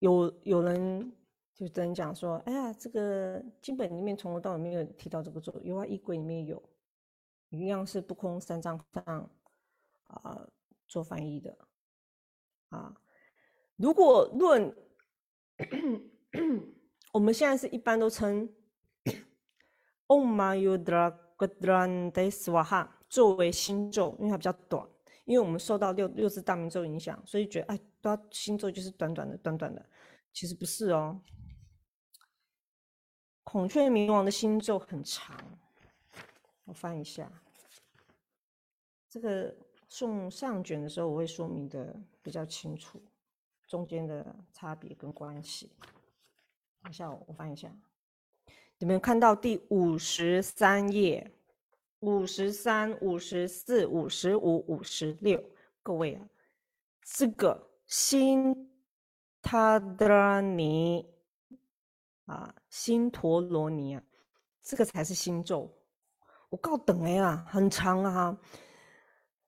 [0.00, 1.12] 有有人。
[1.56, 6.60] 就等讲说，哎呀，这个经本里面从头到尾没有提到这个咒，有啊，衣柜里面有，
[7.50, 9.30] 一样是不空三藏上
[10.08, 10.44] 啊
[10.88, 11.56] 做翻译的
[12.70, 12.92] 啊。
[13.76, 14.74] 如果论，
[17.12, 18.52] 我们现在是一般都称
[20.08, 24.84] Om Mayudra Gudrande Swaha 作为新咒，因为它比较短，
[25.24, 29.84] 因为我们受到六六字大明咒影响，所以觉得哎，都要新咒就是短短的，短短的，
[30.32, 31.20] 其实不是哦。
[33.42, 35.36] 孔雀明王的星咒很长，
[36.64, 37.30] 我翻一下。
[39.08, 39.54] 这个
[39.88, 43.00] 送上卷的时候，我会说明的比较清楚，
[43.68, 45.70] 中间的差别跟关系。
[46.82, 47.70] 等一下，我翻一下。
[48.78, 51.30] 你们看到第五十三页，
[52.04, 55.42] 五十三、五十四、五十五、五十六，
[55.82, 56.28] 各位啊，
[57.02, 58.70] 这个新
[59.42, 61.06] 塔德尼。
[62.26, 64.02] 啊，新陀罗尼啊，
[64.62, 65.70] 这个才是新咒。
[66.48, 68.38] 我告等哎啊，很长啊，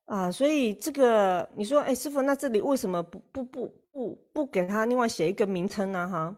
[0.04, 6.06] 啊，所以这个你说，哎，师傅，那这里为什么不不不不不给他另外写一个名称呢？
[6.06, 6.36] 哈，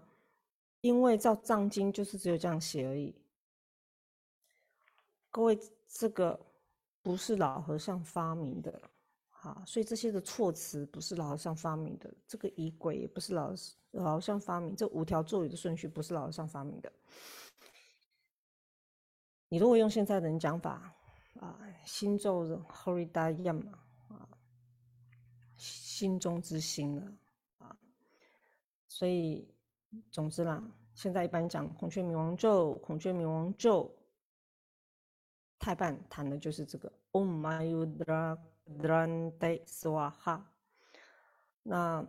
[0.81, 3.12] 因为照藏经就是只有这样写而已。
[5.33, 6.38] 各位，这个
[7.03, 8.81] 不是老和尚发明的。
[9.40, 13.55] 啊，所以这些的措辞不是老和尚发明的，这个仪轨也不是老
[13.92, 16.92] 老和尚发明，这五条咒语的顺序不是老和尚发明的。
[19.48, 20.92] 你如果用现在的人讲法，
[21.38, 23.64] 啊，心咒的 Horidayam
[24.09, 24.29] 啊，
[25.57, 27.12] 心中之心了
[27.59, 27.79] 啊，
[28.88, 29.48] 所以
[30.11, 30.61] 总之啦，
[30.94, 33.88] 现在一般讲孔雀明王咒，孔雀明王咒，
[35.58, 38.38] 太半谈的就是这个 Om Mayudra。
[38.82, 40.42] Grande Swaha，
[41.62, 42.06] 那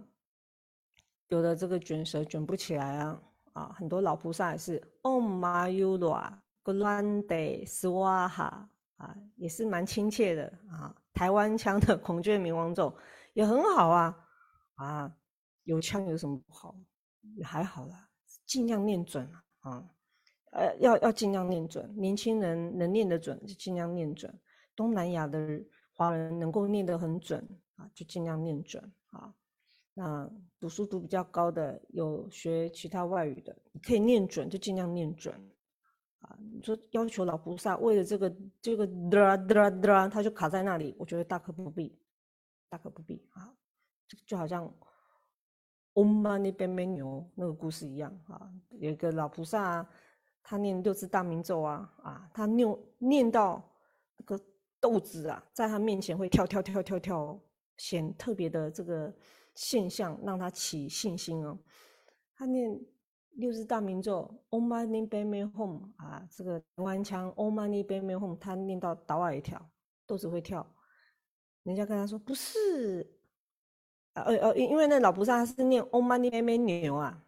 [1.30, 3.22] 有的这个卷舌卷不起来啊，
[3.54, 10.94] 啊，很多老菩萨也是 Om Mayura Grande Swaha，啊，也是蛮亲切的啊。
[11.14, 12.94] 台湾腔的孔雀明王咒
[13.32, 14.28] 也很好啊，
[14.76, 15.16] 啊，
[15.64, 16.76] 有腔有什么不好？
[17.38, 18.10] 也还好啦，
[18.46, 19.32] 尽量念准
[19.62, 19.90] 啊，
[20.52, 24.34] 呃，要要尽量念准，年轻人能念得准就尽量念准，
[24.76, 25.64] 东南亚的。
[25.92, 29.36] 华人能够念得很准啊，就尽量念准啊。
[29.94, 35.36] 那读书读比较高的，有学其他外语的，你可以念准就尽量念准
[36.20, 36.40] 啊。
[36.54, 41.94] 你说要求老菩萨为了这个这个哒哒哒，他就卡在那里，我觉得大可不必，
[42.70, 43.54] 大可不必啊。
[44.08, 44.74] 这就好像
[45.96, 49.86] Om Mani Padme 牛那个故事一样啊，有一个老菩萨，
[50.44, 53.62] 他念六字大明咒啊啊，他念念到
[54.18, 54.40] 那个。
[54.82, 57.38] 豆子啊，在他面前会跳跳跳跳跳，
[57.76, 59.14] 显特别的这个
[59.54, 61.60] 现象，让他起信心哦。
[62.34, 62.80] 他念
[63.32, 69.62] 六字大明咒，Om Mani Padme Hum 啊，这个弯腔 Om Mani Padme Hum，他念到倒耳一跳，
[70.08, 70.66] 豆子会跳。
[71.64, 73.06] 人家跟他说不是，
[74.14, 77.22] 呃呃，因因为那老菩萨他是念 Om Mani Padme 牛啊，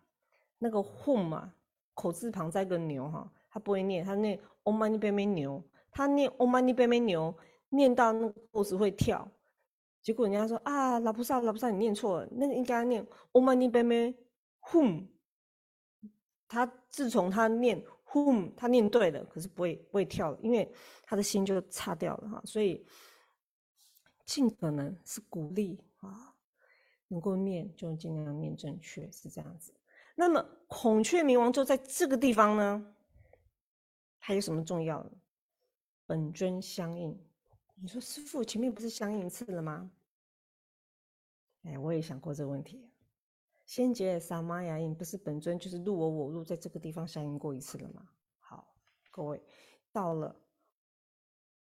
[0.59, 1.53] 那个 Hum 啊，
[1.93, 5.63] 口字旁再个牛哈，他不会念，他念 Omany Bame 牛。
[5.93, 9.29] 他念 Omany Bame 牛，念到那个豆子会跳，
[10.01, 14.15] 结果人家说啊，老菩萨，老菩萨，你念错了，那应该念 Omany Bame
[14.61, 15.07] whom。
[16.47, 20.71] 他自从他念 whom，他念对了，可是不会不会跳，因为
[21.03, 22.41] 他的心就差掉了哈。
[22.45, 22.85] 所以
[24.25, 26.33] 尽可能是鼓励啊，
[27.09, 29.73] 能够念就尽量念正确，是这样子。
[30.21, 32.93] 那么孔雀明王咒在这个地方呢，
[34.19, 35.11] 还有什么重要的？
[36.05, 37.19] 本尊相应，
[37.73, 39.91] 你说师傅前面不是相应一次了吗？
[41.63, 42.87] 哎，我也想过这个问题。
[43.65, 48.07] 先结萨玛雅印不是本尊就是入我我入，在这个地方相应过一次了吗？
[48.37, 48.75] 好，
[49.09, 49.41] 各位
[49.91, 50.39] 到了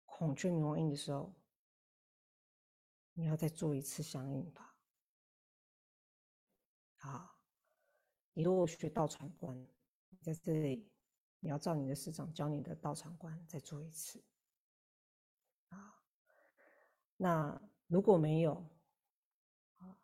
[0.04, 1.32] 孔雀明王印的时候，
[3.12, 4.74] 你要再做一次相应吧。
[6.96, 7.31] 好，
[8.34, 9.66] 你如果学道场观，
[10.20, 10.88] 在这里。
[11.44, 14.22] 你要照你的师长教你的道场观再做一次，
[15.70, 16.00] 啊，
[17.16, 18.64] 那如果没有，
[19.78, 19.98] 啊，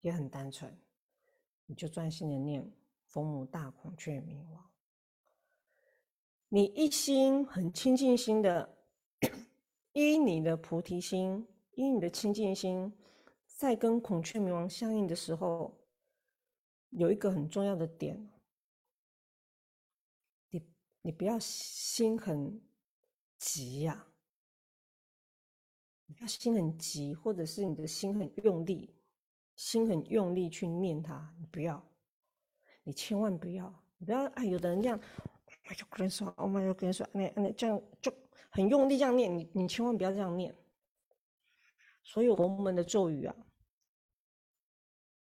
[0.00, 0.76] 也很单纯，
[1.66, 2.68] 你就专心的念
[3.06, 4.68] “佛母大孔雀明王”。
[6.50, 8.76] 你一心很清净心的，
[9.92, 12.92] 依你的菩提心，依你的清净心，
[13.46, 15.79] 在跟孔雀明王相应的时候，
[16.90, 18.30] 有一个很重要的点，
[20.50, 20.62] 你
[21.02, 22.60] 你不要心很
[23.38, 24.06] 急呀，
[26.06, 28.94] 你不要心很急，或者是你的心很用力，
[29.56, 31.82] 心很用力去念它，你不要，
[32.82, 35.00] 你千万不要，你不要哎，有的人这样。
[35.62, 38.12] 哎就跟人说，我们就跟人说，那那这样就
[38.50, 40.52] 很用力这样念，你你千万不要这样念。
[42.02, 43.36] 所有佛门的咒语啊，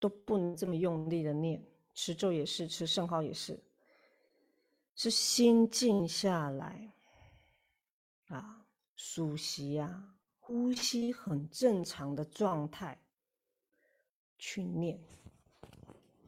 [0.05, 1.64] 都不能这么用力的念，
[1.95, 3.59] 持咒也是，持圣号也是，
[4.95, 6.93] 是心静下来
[8.29, 13.01] 啊，数息啊，呼吸很正常的状态
[14.37, 15.03] 去念，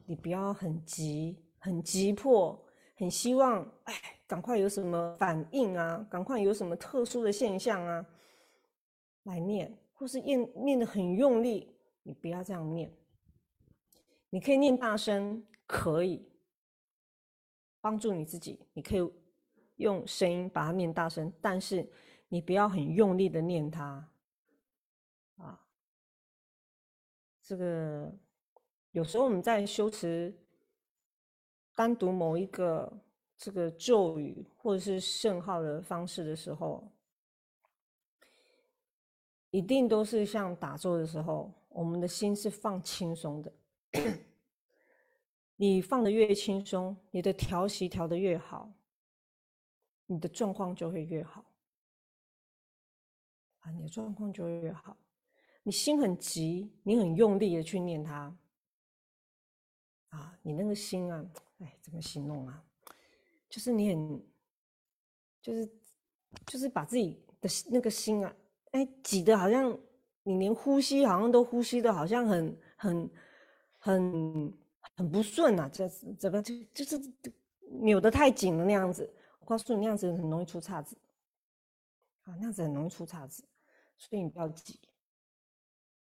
[0.07, 2.59] 你不要很急，很急迫。
[2.95, 3.93] 很希望，哎，
[4.25, 6.03] 赶快有什么反应啊？
[6.09, 8.03] 赶快有什么特殊的现象啊？
[9.21, 12.91] 来念，或是念念的很用力，你不要这样念。
[14.29, 16.27] 你可以念大声，可以
[17.81, 18.67] 帮助你自己。
[18.73, 19.11] 你可以
[19.77, 21.89] 用声音把它念大声，但是
[22.27, 24.09] 你不要很用力的念它。
[25.37, 25.65] 啊，
[27.41, 28.11] 这个
[28.91, 30.37] 有时候我们在修持。
[31.75, 32.91] 单独某一个
[33.37, 36.91] 这个咒语或者是圣号的方式的时候，
[39.51, 43.53] 一定都是像打坐的时候，我们的心是放轻松的。
[45.55, 48.71] 你放的越轻松，你的调息调的越好，
[50.05, 51.43] 你的状况就会越好。
[53.59, 54.95] 啊，你的状况就会越好。
[55.63, 58.37] 你心很急，你很用力的去念它，
[60.09, 61.25] 啊，你那个心啊。
[61.59, 62.63] 哎，怎么形容啊？
[63.49, 64.23] 就是你很，
[65.41, 65.67] 就是
[66.45, 68.35] 就是把自己的那个心啊，
[68.71, 69.75] 哎，挤得好像
[70.21, 73.09] 你连呼吸好像都呼吸的好像很很
[73.77, 74.53] 很
[74.95, 75.87] 很不顺啊，这
[76.17, 76.99] 怎么就就是
[77.81, 79.11] 扭得太紧了那样子？
[79.39, 80.97] 我告诉你，那样子很容易出岔子
[82.23, 83.43] 啊，那样子很容易出岔子，
[83.97, 84.79] 所以你不要急，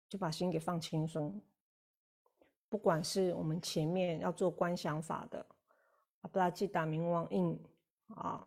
[0.08, 1.40] 就把心给放轻松。
[2.68, 5.44] 不管是我们前面要做观想法的
[6.20, 7.58] 阿布拉吉达明王印
[8.08, 8.46] 啊，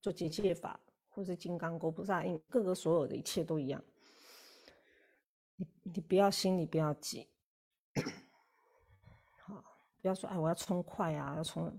[0.00, 3.82] 做结界法，或是金刚国菩萨印，各个所有的一切都一样。
[5.56, 7.28] 你你不要心里不要急，
[10.00, 11.72] 不要说哎我要冲快啊，要冲，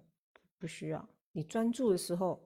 [0.58, 1.10] 不需要。
[1.32, 2.42] 你专注的时候，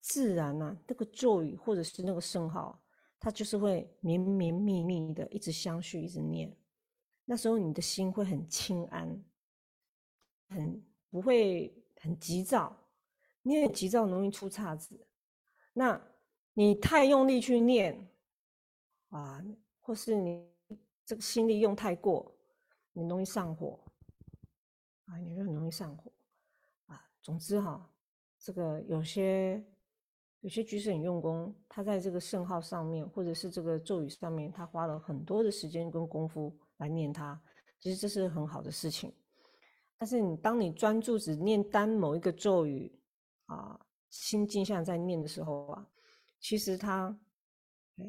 [0.00, 2.80] 自然呢，那个咒语或者是那个圣号，
[3.18, 6.56] 它就是会绵绵密密的一直相续，一直念。
[7.24, 9.22] 那时候你的心会很清安，
[10.48, 12.76] 很不会很急躁，
[13.42, 15.06] 因为急躁容易出岔子。
[15.72, 16.00] 那
[16.54, 18.08] 你太用力去念
[19.10, 19.44] 啊，
[19.80, 20.48] 或是你
[21.04, 22.34] 这个心力用太过，
[22.92, 23.78] 你容易上火
[25.10, 26.10] 啊，你就很容易上火
[26.86, 27.04] 啊。
[27.20, 27.90] 总之哈，
[28.38, 29.62] 这个有些
[30.40, 36.56] 有些居士很用功，他在这个圣号上面，或者是这个咒语上面，他花了很多的时间跟功夫。
[36.80, 37.38] 来念它，
[37.78, 39.12] 其实这是很好的事情。
[39.98, 42.90] 但是你当你专注只念单某一个咒语
[43.44, 45.86] 啊，心静下在念的时候啊，
[46.38, 47.14] 其实它
[47.98, 48.06] 哎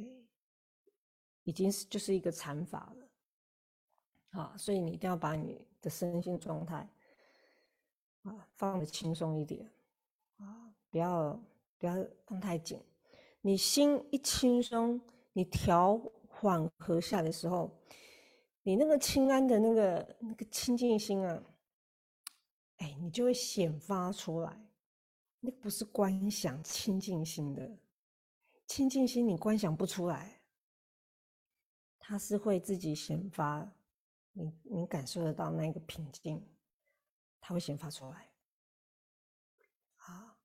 [1.44, 3.01] 已经是就是一个禅法了
[4.32, 4.54] 啊。
[4.58, 6.88] 所以你一定要把你的身心状态
[8.24, 9.70] 啊放的轻松一点
[10.38, 11.40] 啊，不要
[11.78, 12.82] 不要放太紧。
[13.42, 15.00] 你心一轻松，
[15.34, 17.70] 你调缓和下的时候。
[18.64, 21.44] 你那个清安的那个那个清净心啊，
[22.78, 24.56] 哎，你就会显发出来。
[25.40, 27.76] 那不是观想清净心的
[28.68, 30.40] 清净心，你观想不出来，
[31.98, 33.68] 它是会自己显发。
[34.34, 36.46] 你你感受得到那个平静，
[37.40, 38.30] 它会显发出来。
[39.98, 40.38] 啊，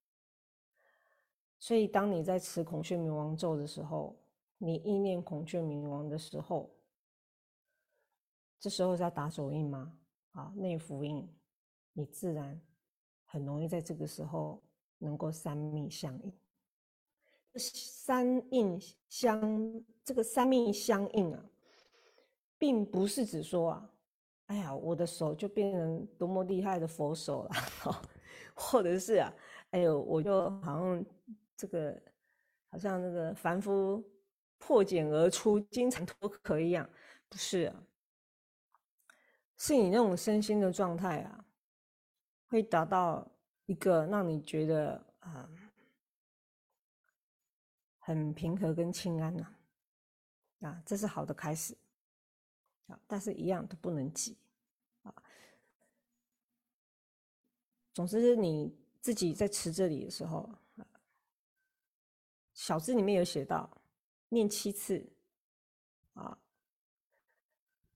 [1.59, 4.17] 所以当你在持孔雀明王咒的时候，
[4.59, 6.71] 你意念孔雀明王的时候。
[8.59, 9.97] 这时候在打手印吗？
[10.33, 11.29] 啊，内服印，
[11.93, 12.59] 你自然
[13.27, 14.61] 很容易在这个时候
[14.99, 16.33] 能够三密相应。
[17.59, 21.45] 三印相，这个三密相应啊，
[22.59, 23.91] 并不是指说啊，
[24.47, 27.51] 哎呀，我的手就变成多么厉害的佛手了，
[28.55, 29.33] 或者是啊，
[29.71, 31.05] 哎呦，我就好像
[31.57, 32.03] 这个，
[32.71, 34.03] 好像那个凡夫
[34.59, 36.89] 破茧而出、金蝉脱壳一样，
[37.29, 37.83] 不是啊。
[39.59, 41.45] 是你那种身心的状态啊，
[42.49, 43.27] 会达到
[43.65, 45.49] 一个让你觉得啊
[47.99, 49.47] 很平和跟清安呐，
[50.61, 51.77] 啊，这是好的开始，
[52.87, 54.37] 啊，但是一样都不能急，
[55.03, 55.15] 啊，
[57.93, 60.49] 总之你自己在持这里的时候，
[62.55, 63.71] 小字里面有写到，
[64.29, 65.05] 念七次，
[66.15, 66.39] 啊，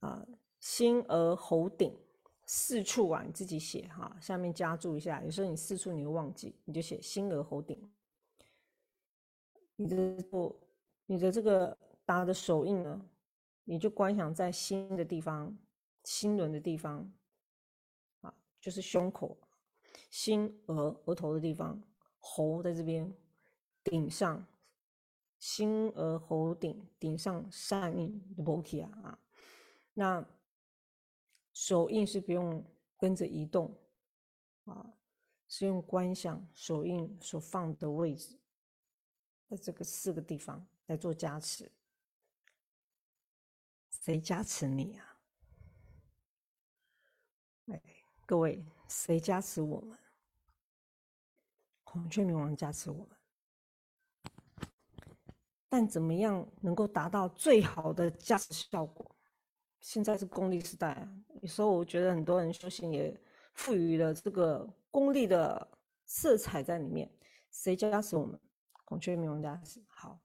[0.00, 0.26] 啊，
[0.58, 1.96] 心额喉顶
[2.44, 7.90] 四处啊，你自己写哈，下面加注一下，有时候你四处你会忘记，你就写心额喉顶。
[9.76, 10.54] 你的不，
[11.06, 13.08] 你的这个打的手印呢，
[13.70, 15.56] 你就观想在心的地方，
[16.02, 17.08] 心轮的地方，
[18.20, 19.38] 啊，就是胸口、
[20.10, 21.80] 心、额、额头的地方，
[22.18, 23.16] 喉在这边
[23.84, 24.44] 顶上，
[25.38, 29.18] 心、额、喉顶顶上善印的 b o k 啊啊，
[29.94, 30.28] 那
[31.52, 32.64] 手印是不用
[32.98, 33.72] 跟着移动，
[34.64, 34.94] 啊，
[35.46, 38.36] 是用观想手印所放的位置。
[39.48, 41.70] 在这个四个地方来做加持，
[44.10, 45.16] 谁加持你啊？
[47.66, 47.80] 哎，
[48.26, 49.96] 各位，谁加持我们？
[51.84, 53.16] 孔雀明王加持我们。
[55.68, 59.14] 但怎么样能够达到最好的加持效果？
[59.78, 61.08] 现在是功利时代啊，
[61.40, 63.16] 有时候我觉得很多人修行也
[63.54, 67.08] 赋予了这个功利的色彩在里面。
[67.52, 68.40] 谁加持我们？
[68.84, 70.20] 孔雀明王加持好，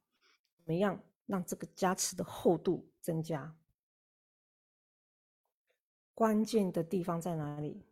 [0.55, 3.55] 怎么样让这个加持的厚度增加？
[6.15, 7.83] 关键的地方在哪里？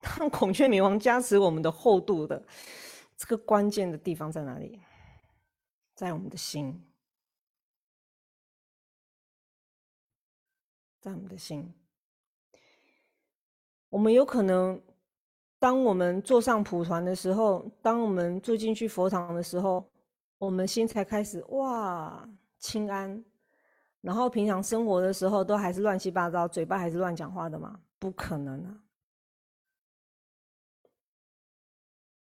[0.00, 2.42] 让孔雀明王加持我们的厚度的
[3.16, 4.80] 这个关键的地方在哪里？
[5.94, 6.82] 在我们的心，
[11.00, 11.74] 在我们的心。
[13.90, 14.80] 我们有可能，
[15.58, 19.86] 当我们坐上蒲团的时候，当我们住进去佛堂的时候。
[20.38, 22.28] 我们心才开始哇，
[22.58, 23.24] 清安，
[24.02, 27.80] 然后平常生活的时候都还是乱七八糟，嘴巴还是乱讲话的嘛？
[27.98, 28.84] 不可能啊！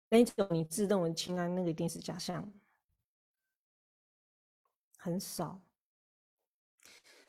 [0.09, 2.53] 那种你自认为清安，那个一定是假象，
[4.97, 5.63] 很少。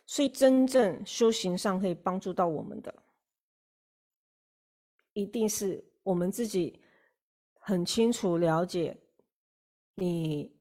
[0.06, 3.04] 所以真正修行上可以帮助到我们的，
[5.14, 6.82] 一定是我们自己
[7.60, 8.98] 很清楚了解
[9.96, 10.56] 你。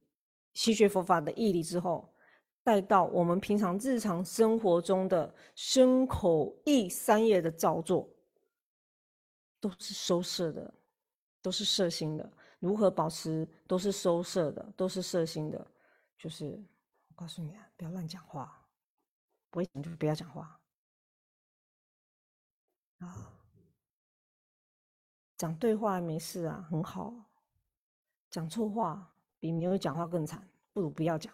[0.53, 2.11] 吸学佛法的毅力之后，
[2.67, 8.09] 带到我们平常日常生活中的身口意三业的造作，
[9.61, 10.73] 都是收摄的，
[11.41, 12.29] 都是摄心的。
[12.59, 15.65] 如何保持都是收摄的，都是摄心的。
[16.17, 16.61] 就是
[17.07, 18.61] 我告诉你啊，不要乱讲话，
[19.49, 20.59] 不会讲就不要讲话
[22.97, 23.31] 啊。
[25.37, 27.13] 讲对话没事啊，很好。
[28.29, 29.09] 讲错话。
[29.39, 31.31] 比没有讲话更惨，不如不要讲。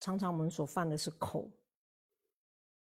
[0.00, 1.48] 常常我们所犯的是口，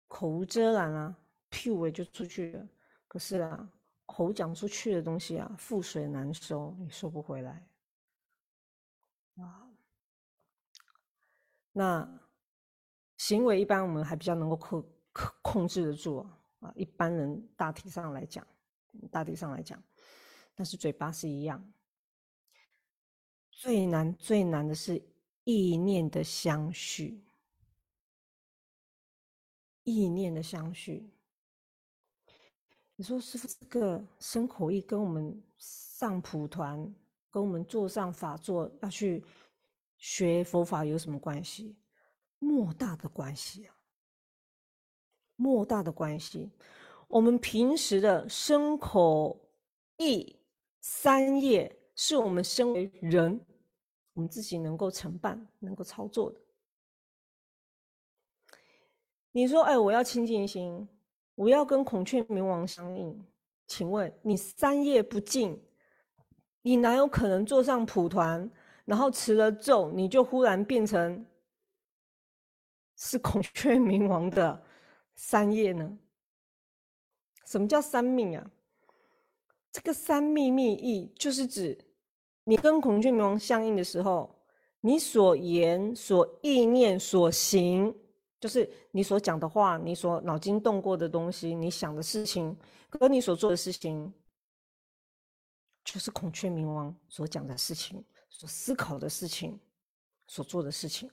[0.08, 1.18] 口无遮拦啊，
[1.50, 2.68] 屁尾就出去了。
[3.08, 3.70] 可是啊，
[4.06, 7.68] 口讲出去的东西啊，覆水难收，你收不回来
[9.38, 9.68] 啊。
[11.74, 12.08] 那
[13.18, 14.82] 行为一般我们还比较能够控
[15.12, 16.18] 控控制得住
[16.60, 16.72] 啊。
[16.76, 18.46] 一般人大体上来讲，
[19.10, 19.82] 大体上来讲，
[20.54, 21.74] 但是嘴巴是一样。
[23.50, 25.02] 最难最难的是
[25.52, 27.22] 意念的相续，
[29.84, 31.10] 意念的相续。
[32.96, 36.94] 你说师傅，这个生口意跟我们上普团，
[37.30, 39.24] 跟我们坐上法座要去
[39.98, 41.76] 学佛法有什么关系？
[42.40, 43.76] 莫大的关系啊！
[45.36, 46.50] 莫大的关系。
[47.08, 49.38] 我们平时的生口
[49.98, 50.40] 意
[50.80, 53.46] 三业，是我们身为人。
[54.22, 56.40] 我们自己能够承办、能够操作的。
[59.32, 60.88] 你说：“哎，我要清净心，
[61.34, 63.26] 我要跟孔雀明王相应。”
[63.66, 65.60] 请问你三业不净，
[66.62, 68.48] 你哪有可能坐上蒲团，
[68.86, 71.26] 然后持了咒，你就忽然变成
[72.96, 74.64] 是孔雀明王的
[75.16, 75.98] 三业呢？
[77.48, 78.52] 什么叫三命啊？
[79.72, 81.88] 这个三秘密意就是指。
[82.44, 84.36] 你跟孔雀明王相应的时候，
[84.80, 87.96] 你所言、所意念、所行，
[88.40, 92.58] 就是你所讲的话，你所脑筋动过的东西，你想的事情，
[92.90, 94.12] 跟你所做的事情，
[95.84, 99.60] 就是孔雀明王所讲的事情、所思考的事情、
[100.26, 101.10] 所做的事情。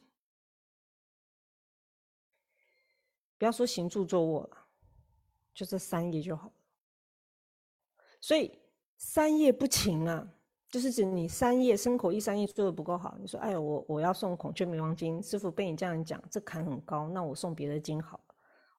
[3.36, 4.66] 不要说行住坐卧了，
[5.52, 6.52] 就这三页就好了。
[8.18, 8.58] 所以
[8.96, 10.26] 三业不勤啊。
[10.70, 13.16] 就是指你三页身口意三页做的不够好。
[13.18, 18.34] 你说，哎，我我要送孔雀明王经，师傅被你这样讲，这坎很高，那我送别的经好了，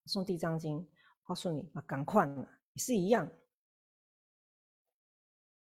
[0.05, 0.87] 送地藏经。
[1.23, 3.29] 告诉你啊，赶快嘛，是一样。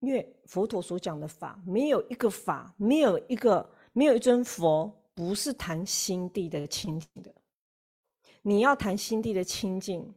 [0.01, 7.35] 因为佛陀所讲的法，没有一个法，没有一个，没有一尊佛，不是谈心地的清净的。
[8.43, 10.15] 你要谈心地的清净，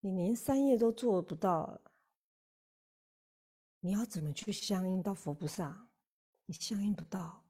[0.00, 1.80] 你连三业都做不到，
[3.80, 5.86] 你要怎么去相应到佛菩萨？
[6.46, 7.42] 你相应不到，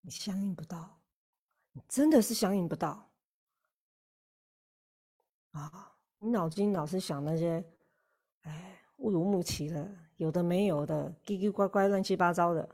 [0.00, 1.00] 你相应不到，
[1.72, 3.10] 你真的是相应不到。
[5.50, 7.64] 啊，你脑筋老是想那些，
[8.42, 12.68] 哎，乌鲁木齐的，有的没有的，叽叽呱呱，乱七八糟的。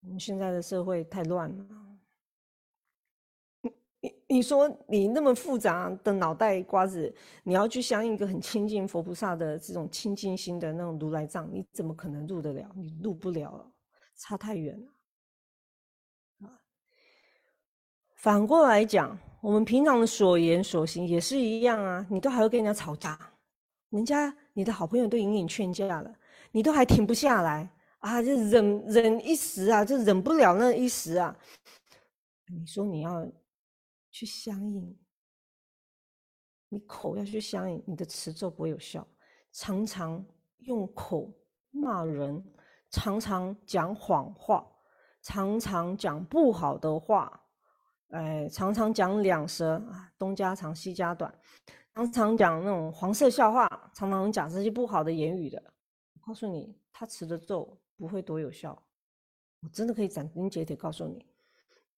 [0.00, 1.87] 我们现在的社会太乱了。
[4.28, 7.12] 你说你那么复杂的脑袋瓜子，
[7.42, 12.70] 你要去相应一个很亲近佛菩萨的这种清净心的那种如来藏，你怎么可能入得了？
[12.76, 13.72] 你入不了，
[14.16, 14.92] 差太远了。
[18.16, 22.04] 反过来讲，我们平常的所言所行也是一样啊。
[22.10, 23.18] 你都还会跟人家吵架，
[23.90, 26.12] 人家你的好朋友都隐隐劝架了，
[26.50, 27.70] 你都还停不下来
[28.00, 28.20] 啊！
[28.20, 31.34] 就忍忍一时啊，就忍不了那一时啊。
[32.48, 33.26] 你说你要
[34.18, 34.98] 去相应，
[36.68, 39.06] 你口要去相应，你的持咒不会有效。
[39.52, 40.26] 常常
[40.58, 41.32] 用口
[41.70, 42.44] 骂人，
[42.90, 44.68] 常常讲谎话，
[45.22, 47.44] 常常讲不好的话。
[48.08, 51.32] 哎，常常讲两舌啊，东家长西家短，
[51.94, 55.62] 常常讲那种黄色笑话，常常讲这些不好的言语的。
[56.22, 58.82] 告诉你，他持的咒不会多有效，
[59.60, 61.24] 我真的可以斩钉截铁告诉你，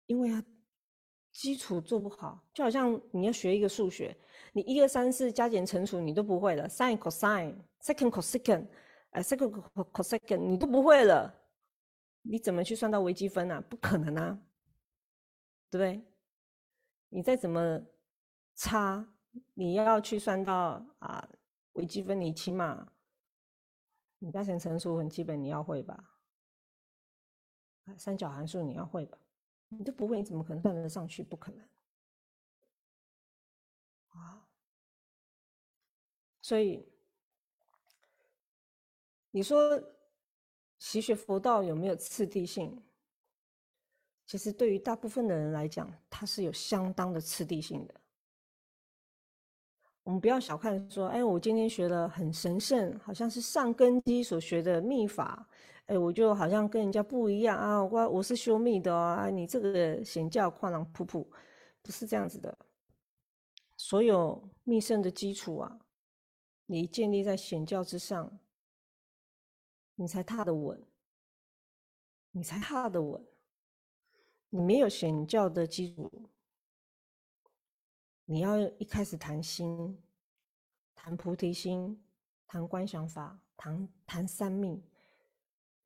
[0.04, 0.44] 因为他
[1.32, 4.16] 基础做不好，就好像你要学一个数学，
[4.52, 8.66] 你一二三四加减乘除你都不会了，sin cosine，second cosecant，
[9.10, 9.50] 哎，second
[9.92, 11.32] cosecant 你都不会了，
[12.22, 13.60] 你怎么去算到微积分啊？
[13.68, 14.38] 不可能啊！
[15.70, 16.04] 对不对？
[17.10, 17.80] 你再怎么
[18.56, 19.08] 差，
[19.54, 21.28] 你要去算到啊
[21.74, 22.92] 微积分，你起码
[24.18, 26.18] 你加减乘除很基本，你要会吧？
[27.96, 29.16] 三角函数你要会吧？
[29.70, 31.22] 你都不会，你怎么可能算得上去？
[31.22, 31.64] 不可能
[34.10, 34.46] 啊！
[36.42, 36.84] 所以
[39.30, 39.80] 你说
[40.78, 42.82] 习学佛道有没有次第性？
[44.26, 47.94] 其实对于大部分的人来讲，它是有相当的次第性的。
[50.02, 55.48] 我们不要小看说，哎，我今天学了很神圣，好像是上根基所学的秘法，
[55.90, 57.82] 哎，我就好像跟人家不一样啊！
[57.84, 61.28] 我我是修密的啊，你这个显教旷朗普普，
[61.82, 62.56] 不是这样子的。
[63.76, 65.80] 所有密圣的基础啊，
[66.66, 68.38] 你建立在显教之上，
[69.96, 70.80] 你才踏得稳，
[72.30, 73.26] 你才踏得稳。
[74.50, 76.30] 你没有显教的基础，
[78.26, 80.00] 你要一开始谈心、
[80.94, 82.00] 谈菩提心、
[82.46, 84.80] 谈观想法、谈谈三命，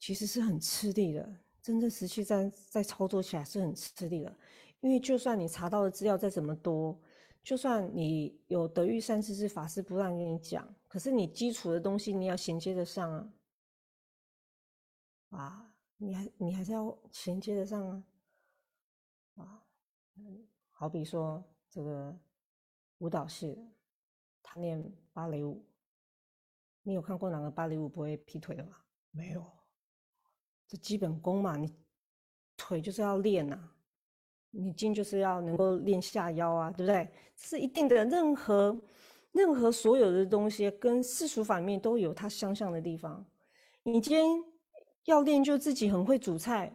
[0.05, 1.35] 其实是很吃力的。
[1.63, 4.39] 真正实际在在操作起来是很吃力的，
[4.81, 7.01] 因为就算你查到的资料再怎么多，
[7.43, 13.11] 就算你有德育三知识法师不断跟你讲，可是你基础的东西你要衔接得上
[15.31, 18.05] 啊，啊，你还你还是要衔接得上啊。
[19.37, 19.67] 啊，
[20.17, 22.15] 嗯，好比说这个
[22.99, 23.67] 舞蹈系的，
[24.43, 25.65] 他练芭蕾舞，
[26.83, 28.77] 你有看过哪个芭蕾舞不会劈腿的吗？
[29.11, 29.43] 没有，
[30.67, 31.73] 这基本功嘛，你
[32.57, 33.59] 腿就是要练呐，
[34.51, 37.09] 你筋就是要能够练下腰啊，对不对？
[37.37, 38.81] 是一定的，任何
[39.33, 43.25] 任何所有的东西跟世俗反面都有它相像的地方。
[43.83, 44.25] 你今天
[45.05, 46.73] 要练就自己很会煮菜，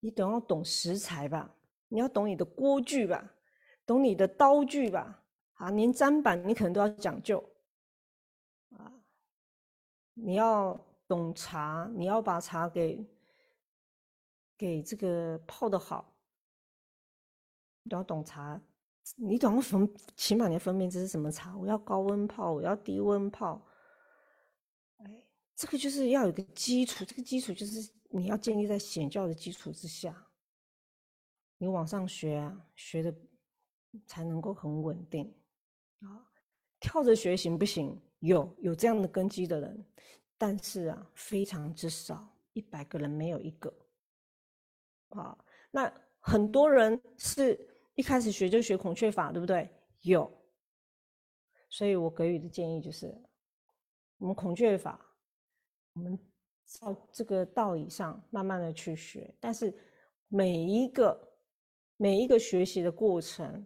[0.00, 1.54] 你等要懂食材吧。
[1.88, 3.34] 你要懂你的锅具吧，
[3.84, 7.38] 懂你的刀具吧，啊，连砧板你可能都要讲究，
[8.70, 8.90] 啊，
[10.14, 10.72] 你要
[11.12, 13.06] 懂茶，你要把茶给
[14.56, 16.10] 给这个泡的好，
[17.82, 18.58] 你要懂茶，
[19.16, 23.62] 你懂分，起码你要分辨这是什么茶，我要高温泡，我要低温泡，
[25.04, 30.26] 哎，这个就是要有个基础，这个基础就是你要建立在显教的基础之下。
[31.58, 33.14] 你往上学啊，学的
[34.06, 35.30] 才能够很稳定
[36.00, 36.26] 啊。
[36.80, 38.00] 跳着学行不行？
[38.20, 39.86] 有有这样的根基的人，
[40.42, 43.72] 但是啊，非常之少，一百个人没有一个。
[45.10, 45.38] 啊，
[45.70, 45.88] 那
[46.18, 47.56] 很多人是
[47.94, 49.70] 一开始学就学孔雀法，对不对？
[50.00, 50.28] 有。
[51.70, 53.16] 所以我给予的建议就是，
[54.18, 55.00] 我们孔雀法
[55.92, 56.18] 我们
[56.66, 59.72] 照这个道理上慢慢的去学，但是
[60.26, 61.16] 每一个
[61.96, 63.64] 每一个学习的过程，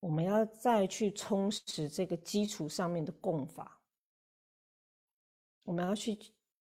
[0.00, 3.75] 我们要再去充实这个基础上面的功法，
[5.66, 6.18] 我们要去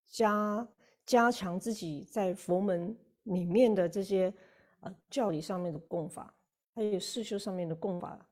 [0.09, 0.67] 加
[1.07, 4.35] 加强自己在佛门里面的这些
[4.81, 6.35] 呃教理上面的功法，
[6.75, 8.29] 还有世修上面的功法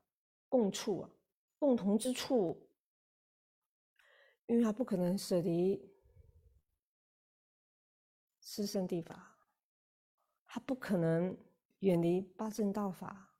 [0.49, 1.09] 共处啊，
[1.57, 2.67] 共同之处，
[4.47, 5.81] 因为他不可能舍离。
[8.45, 9.37] 四圣地法，
[10.45, 11.35] 他不可能
[11.79, 13.33] 远离八正道法，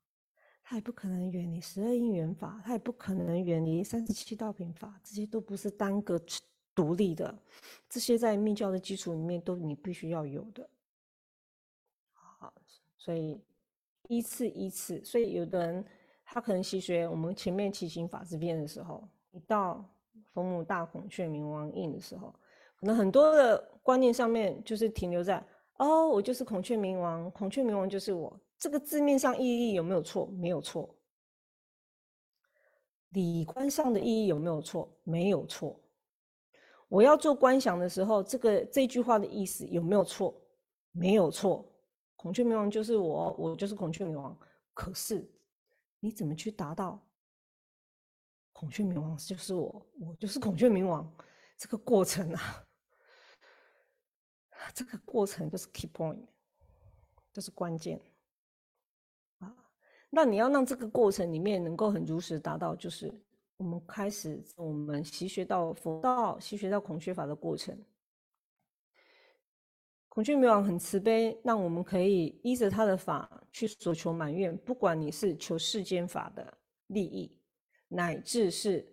[0.62, 6.18] 他也不可能远离十二因缘法，他也不可能远离三十七道品法，这些都不是单个
[6.74, 7.34] 独立的，
[7.88, 10.68] 这些在密教的基础里面都你必须要有的。
[12.12, 12.52] 好，
[12.98, 13.40] 所以
[14.08, 15.84] 依次依次，所以有的人
[16.24, 19.88] 他可能习学我们前面七行法之变的时候，一到
[20.32, 22.34] 佛母大孔雀明王印的时候。
[22.76, 25.42] 可能很多的观念上面就是停留在
[25.76, 28.38] 哦，我就是孔雀明王，孔雀明王就是我。
[28.58, 30.26] 这个字面上意义有没有错？
[30.26, 30.94] 没有错。
[33.10, 34.90] 理观上的意义有没有错？
[35.04, 35.80] 没有错。
[36.94, 40.32] 我要做观想的时候，这个这句话的意思有没有错？
[40.92, 41.68] 没有错。
[42.14, 44.38] 孔雀明王就是我，我就是孔雀明王。
[44.72, 45.28] 可是
[45.98, 47.04] 你怎么去达到
[48.52, 51.12] 孔雀明王就是我，我就是孔雀明王
[51.58, 52.64] 这个过程啊？
[54.72, 56.24] 这个过程就是 key point，
[57.32, 58.00] 这是关键
[59.40, 59.52] 啊。
[60.10, 63.12] 那你要让这个过程里面能够很如实达到，就是
[63.56, 67.78] 我们开始我们习学到佛道、习学到孔雀法的过程。
[70.08, 77.36] 孔雀明王很慈悲，让我们可以依着他的法去所求满愿，不管你是求世间法的利益，
[77.88, 78.86] 乃至是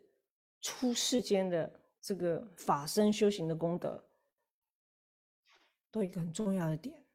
[0.62, 4.04] 出世间的这个法身修行的功德。
[5.92, 7.06] 都一个很重要的点，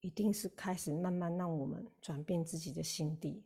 [0.00, 3.45] 一定是开始慢慢让我们转变自己的心地，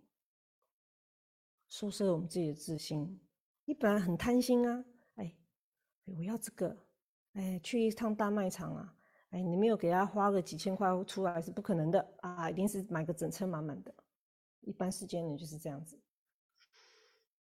[1.71, 3.19] 收拾我们自己的自心。
[3.65, 5.35] 你本来很贪心啊，哎，
[6.05, 6.77] 我要这个，
[7.35, 8.95] 哎，去一趟大卖场啊，
[9.31, 13.95] 哎，你没有给他花个几千块出来是不可能的啊，一定是买个整车满满的。
[14.63, 15.99] 一般世间人就是这样子。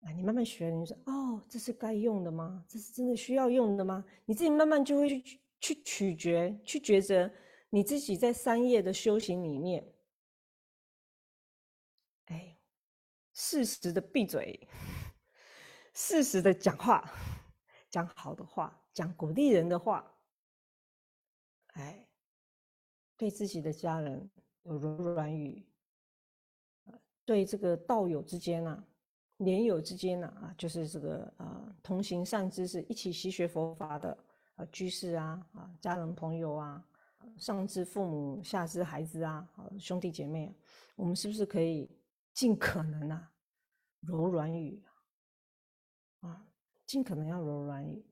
[0.01, 2.66] 啊，你慢慢学，你说哦，这是该用的吗？
[2.68, 4.03] 这是真的需要用的吗？
[4.26, 7.32] 你自己慢慢就会去去取决，去抉择
[7.70, 9.93] 你自己在三业的修行里面，
[12.26, 12.57] 哎，
[13.44, 14.68] 适时的闭嘴，
[15.96, 17.12] 适时的讲话，
[17.89, 20.16] 讲好的话，讲鼓励人的话，
[21.74, 22.08] 哎，
[23.18, 24.30] 对自己的家人
[24.62, 25.66] 有柔软语，
[27.26, 28.84] 对这个道友之间呢？
[29.38, 34.16] 连友之间呢，啊，就是这个呃，同行善知识，一起习学佛法的
[34.54, 36.88] 啊，居士啊，啊，家人朋友啊，
[37.39, 40.56] 上至父母，下至孩子啊，啊，兄弟姐妹，
[40.96, 41.89] 我们是不是可以
[42.36, 43.31] 尽可能啊，
[44.02, 44.84] 柔软语
[46.20, 46.45] 啊，
[46.86, 48.06] 尽可能要柔软语，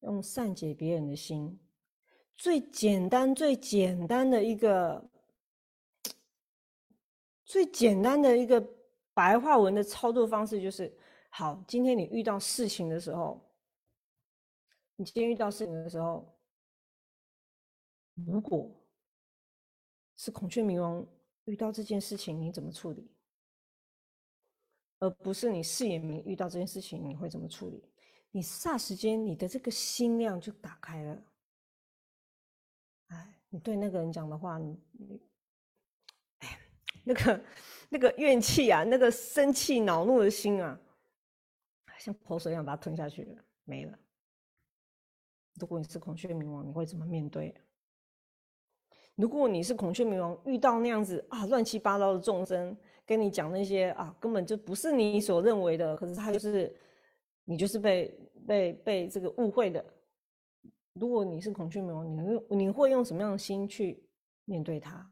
[0.00, 1.58] 用善解别人的心，
[2.36, 5.10] 最简单、最简单的一个，
[7.44, 8.78] 最简单的一个。
[9.14, 10.96] 白话文的操作方式就是：
[11.28, 13.44] 好，今天你遇到事情的时候，
[14.94, 16.38] 你今天遇到事情的时候，
[18.14, 18.70] 如果
[20.14, 21.04] 是孔雀明王
[21.46, 23.10] 遇到这件事情，你怎么处理？
[24.98, 27.82] 而不是你视野明遇到这件事情，你会怎么处理？
[28.30, 31.22] 你霎时间你的这个心量就打开了。
[33.08, 35.22] 哎，你对那个人讲的话，你你，
[36.38, 36.60] 哎，
[37.04, 37.44] 那个。
[37.90, 40.78] 那个怨气啊，那个生气恼怒的心啊，
[41.98, 43.98] 像口水一样把它吞下去了，没了。
[45.54, 47.54] 如果你是孔雀明王，你会怎么面对？
[49.14, 52.76] 如果你是孔雀明王，遇到那样子啊乱七八糟的众生，
[53.08, 56.78] 跟你讲那些啊根本就不是你所认为的，可是他就是
[57.44, 58.14] 你就是被
[58.46, 59.82] 被被这个误会的。
[60.92, 64.06] 如果你是孔雀明王，你会你会用什么样的心去
[64.44, 65.10] 面对他？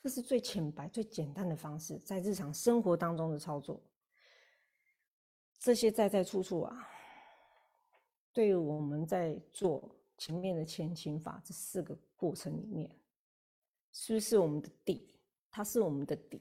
[0.00, 3.82] 这是最浅白、最简单的方式，在日常生活当中的操作。
[5.58, 6.88] 这些在在处处啊，
[8.32, 12.88] 对于我们在做前面的前情法这四个过程里面，
[13.92, 15.18] 是不是我们的底？
[15.50, 16.40] 它是我们的底。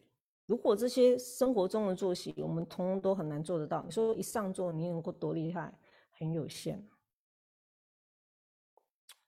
[0.50, 3.84] 如果这些生活中的作息，我们通通都很难做得到。
[3.86, 5.72] 你说一上座，你能够多厉害？
[6.10, 6.84] 很有限，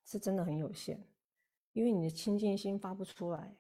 [0.03, 0.99] 是真的很有限，
[1.74, 3.55] 因为你的清净心发不出来。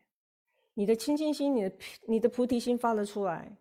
[0.73, 1.75] 你的清净心，你的
[2.07, 3.55] 你的菩提心发了出来，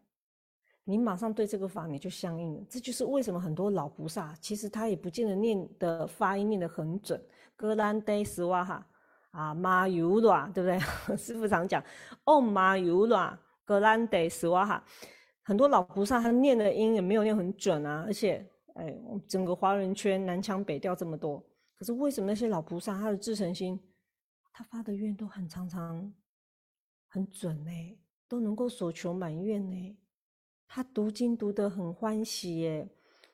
[0.82, 2.64] 你马上对这个法你就相应了。
[2.70, 7.22] 这就是为什么很多老菩萨其实他也不见得念的发音念得很准，
[7.54, 8.86] 格兰德斯瓦哈
[9.32, 10.80] 啊马尤拉，对不对？
[11.18, 11.84] 师傅常讲
[12.24, 13.38] 哦马尤拉
[13.70, 14.84] 格兰德斯瓦哈，
[15.44, 18.44] 很多老菩萨他念的音也没有念很准啊，而且
[18.74, 18.92] 哎，
[19.28, 21.40] 整个华人圈南腔北调这么多，
[21.76, 23.80] 可是为什么那些老菩萨他的至诚心，
[24.52, 26.12] 他发的愿都很常常
[27.06, 27.70] 很准呢？
[28.26, 29.96] 都能够所求满愿呢，
[30.66, 32.88] 他读经读得很欢喜耶，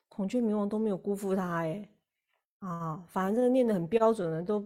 [0.07, 1.89] 孔雀明王都没有辜负他哎，
[2.59, 4.63] 啊，反正念得很标准的，都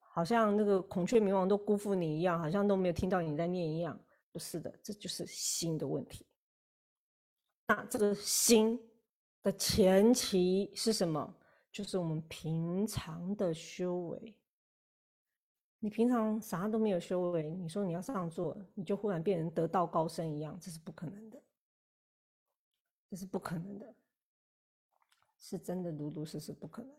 [0.00, 3.96] 好像那个孔雀明王都辜负你一样，好像都没有听到你在念一样，
[4.36, 6.26] 不是的，这就是心的问题。
[7.68, 8.78] 那这个心
[9.42, 11.34] 的前提是什么？
[11.72, 14.36] 就是我们平常的修为。
[15.78, 21.42] 你平常啥都没有修为，你说你要上座，你就忽然变成得道高僧一样，这是不可能的，
[23.08, 23.94] 这是不可能的，
[25.38, 26.94] 是真的，如如实实不可能，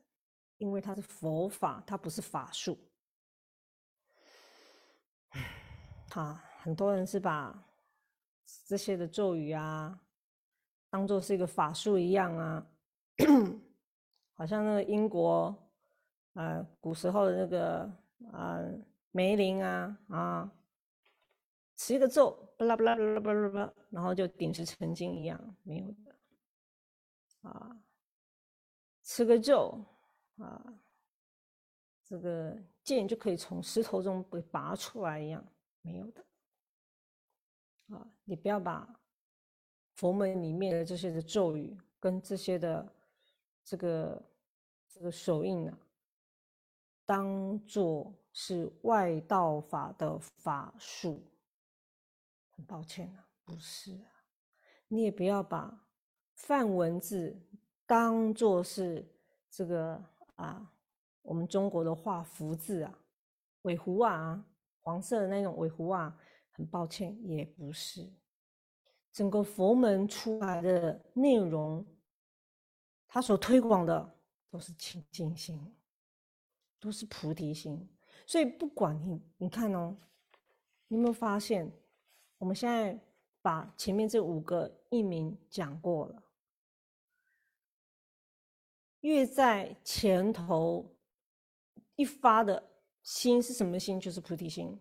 [0.58, 2.76] 因为它是佛法，它不是法术。
[6.16, 7.57] 啊，很多人是把
[8.65, 9.97] 这些的咒语啊，
[10.89, 12.68] 当做是一个法术一样啊，
[14.36, 15.55] 好像那个英国，
[16.34, 17.89] 呃，古时候的那个。
[18.34, 18.59] 啊，
[19.11, 20.51] 梅林啊啊，
[21.76, 26.15] 持一个咒，巴拉巴拉巴拉巴拉巴拉，然后就顶石成金一样，没有的。
[27.43, 27.80] 啊，
[29.03, 29.80] 持个咒
[30.38, 30.74] 啊，
[32.03, 35.45] 这个剑就可以从石头中被拔出来一样，
[35.82, 36.27] 没有的。
[38.30, 38.86] 你不要把
[39.96, 42.94] 佛门里面的这些的咒语跟这些的
[43.64, 44.22] 这个
[44.90, 45.78] 这个手印啊。
[47.06, 51.24] 当做是外道法的法术，
[52.50, 54.12] 很抱歉啊，不是啊。
[54.90, 55.88] 你也不要把
[56.34, 57.42] 梵文字
[57.86, 59.08] 当做是
[59.50, 60.04] 这个
[60.36, 60.70] 啊，
[61.22, 63.00] 我们中国的画福字啊，
[63.62, 64.46] 尾狐啊，
[64.82, 66.20] 黄色的那种尾狐啊，
[66.58, 68.12] 很抱歉，也不是。
[69.14, 71.86] 整个佛门出来的内容，
[73.08, 74.18] 他所推广的
[74.49, 75.74] 都是清净心。
[76.80, 77.89] 都是菩提心，
[78.28, 79.97] 所以不管你，你看哦，
[80.88, 81.72] 你有没有发现，
[82.38, 82.97] 我们现在
[83.41, 86.24] 把前面这五个译名讲过了，
[88.99, 90.95] 越在前头
[91.95, 92.64] 一发的
[93.01, 93.99] 心是什么心？
[93.99, 94.80] 就是菩提心。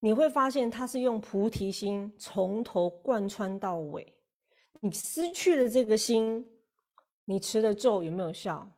[0.00, 4.16] 你会发现，它是用菩提心从头贯穿到尾。
[4.80, 6.46] 你失去了这个心，
[7.24, 8.70] 你持的咒有没有效？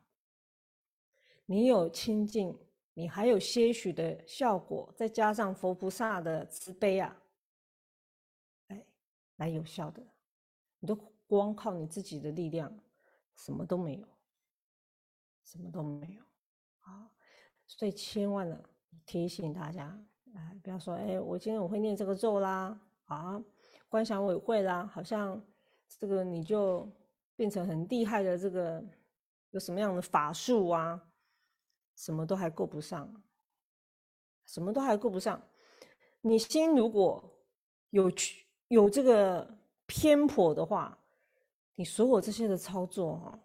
[1.45, 2.57] 你有清净，
[2.93, 7.15] 你还有些许的效果，再加上佛菩萨的慈悲啊，
[8.67, 8.85] 哎，
[9.35, 10.01] 来有效的。
[10.79, 10.95] 你都
[11.27, 12.75] 光靠你自己的力量，
[13.35, 14.07] 什么都没有，
[15.43, 16.23] 什么都没有
[16.79, 17.11] 啊！
[17.67, 18.59] 所以千万呢，
[19.05, 20.03] 提醒大家，
[20.33, 23.41] 哎，不要说，哎，我今天我会念这个咒啦，啊，
[23.89, 25.41] 观想我会啦，好像
[25.99, 26.89] 这个你就
[27.35, 28.83] 变成很厉害的这个
[29.51, 31.01] 有什么样的法术啊？
[31.95, 33.21] 什么都还够不上，
[34.45, 35.41] 什么都还够不上。
[36.21, 37.23] 你心如果
[37.89, 38.11] 有
[38.69, 40.97] 有这个偏颇的话，
[41.75, 43.39] 你所有这些的操作哈，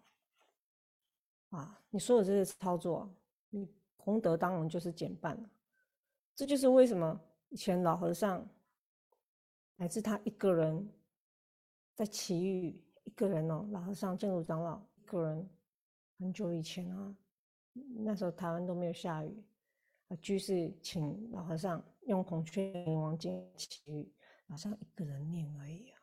[1.59, 3.13] 啊，你所有这些操作，
[3.49, 3.67] 你
[3.97, 5.49] 功德当然就是减半了。
[6.37, 7.19] 这就是为什么
[7.49, 8.47] 以前老和尚
[9.75, 10.87] 乃至他一个人
[11.95, 15.49] 在奇遇一个人哦，老和尚净土长老一个人，
[16.19, 17.17] 很久以前啊。
[17.73, 19.43] 那时候台湾都没有下雨，
[20.09, 24.13] 啊，居士请老和尚用孔雀明王经祈雨，
[24.45, 25.99] 老和尚一个人念而已啊。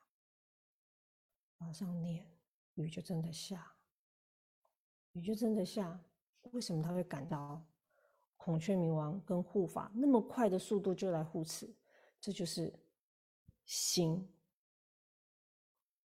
[1.59, 2.29] 老和尚念，
[2.75, 3.77] 雨就真的下，
[5.13, 6.05] 雨就真的下。
[6.51, 7.65] 为什么他会感到
[8.45, 11.75] 孔雀明王跟护法那么快的速度就来护持？
[12.21, 12.71] 这就是
[13.65, 14.31] 心。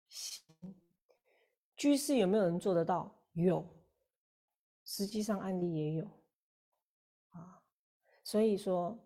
[0.07, 0.45] 心，
[1.79, 3.11] 居士有没有人做得到？
[3.33, 3.67] 有。
[4.85, 6.05] 实际上案例也有，
[7.31, 7.59] 啊，
[8.23, 9.03] 所以说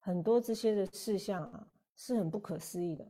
[0.00, 3.08] 很多这些的事项啊是很不可思议的。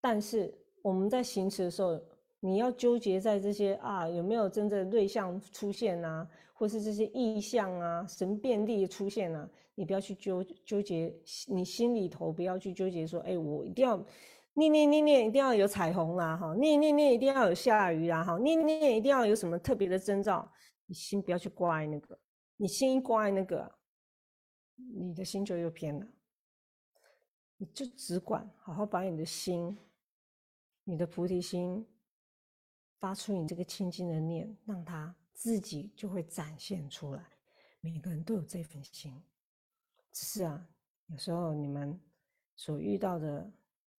[0.00, 0.52] 但是
[0.82, 1.96] 我们在行持的时候，
[2.44, 11.14] 你要纠结在这些啊有没有真正瑞相出现啊，或是这些意象啊神变力出现啊，你不要去纠纠结，
[11.46, 13.96] 你心里头不要去纠结说，哎，我一定要
[14.54, 20.50] 念念念念，一定要有彩虹啦，哈，念念念一定要有下雨啦，哈，念念念一定要有什么特别的征兆。
[20.86, 22.18] 你心不要去挂碍那个，
[22.56, 23.72] 你心一挂碍那个，
[24.74, 26.04] 你的心就又偏了。
[27.56, 29.78] 你就只管好好把你的心，
[30.82, 31.86] 你的菩提心
[33.02, 37.24] 发出你这个清净的念，让它自己就会展现出来。
[37.80, 39.12] 每个人都有这份心，
[40.12, 40.64] 只是啊，
[41.06, 42.00] 有时候你们
[42.54, 43.50] 所遇到的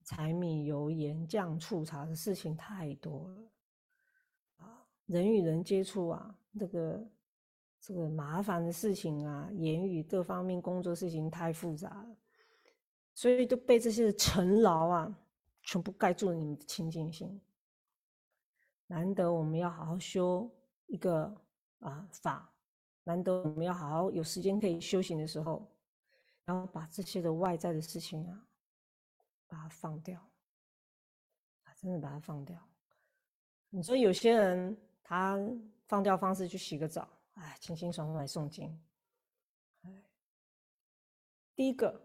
[0.05, 3.51] 柴米油盐酱醋茶的事情太多了
[4.59, 7.05] 啊，人与人接触啊，这个
[7.81, 12.15] 这个麻烦的事情啊，言语各方面工作事情太复杂了，
[13.13, 15.19] 所以都被这些尘劳啊，
[15.61, 17.41] 全部盖住了你们的清净心。
[18.87, 20.49] 难得我们要好好修
[20.87, 21.35] 一个
[21.79, 22.49] 啊法。
[23.05, 25.69] 难得我们要好好有时间可以修行的时候，
[26.45, 28.47] 然后把这些的外在的事情啊，
[29.45, 30.21] 把它放掉，
[31.63, 32.57] 啊，真的把它放掉。
[33.69, 35.37] 你说有些人他
[35.85, 38.81] 放掉方式去洗个澡，哎，清清爽爽来诵经，
[39.81, 40.03] 哎，
[41.55, 42.01] 第一个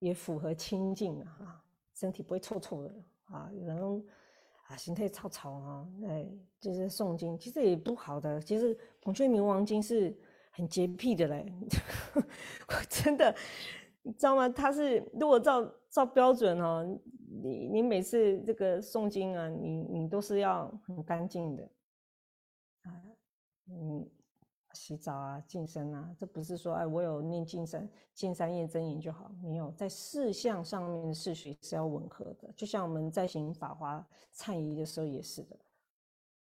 [0.00, 1.64] 也符合清净啊，
[1.94, 2.92] 身体不会臭臭的
[3.26, 3.48] 啊。
[3.52, 4.04] 有人
[4.70, 6.26] 啊，心态吵吵啊，哎，
[6.60, 8.40] 就是诵经，其实也不好的。
[8.40, 10.16] 其实《孔雀明王经》是。
[10.52, 11.46] 很洁癖的嘞，
[12.68, 13.34] 我 真的，
[14.02, 14.48] 你知道吗？
[14.48, 16.84] 他是如果照照标准哦，
[17.40, 21.62] 你你每次这个诵经啊，你你都是要很干净的
[22.82, 22.90] 啊，
[23.68, 24.10] 嗯，
[24.72, 35.56] 洗澡啊、净身啊，这不是说哎，我有念净身、净三业真言就好，没有在四项上面的事序是要吻合的，就像我们在行法华忏仪的时候也是的。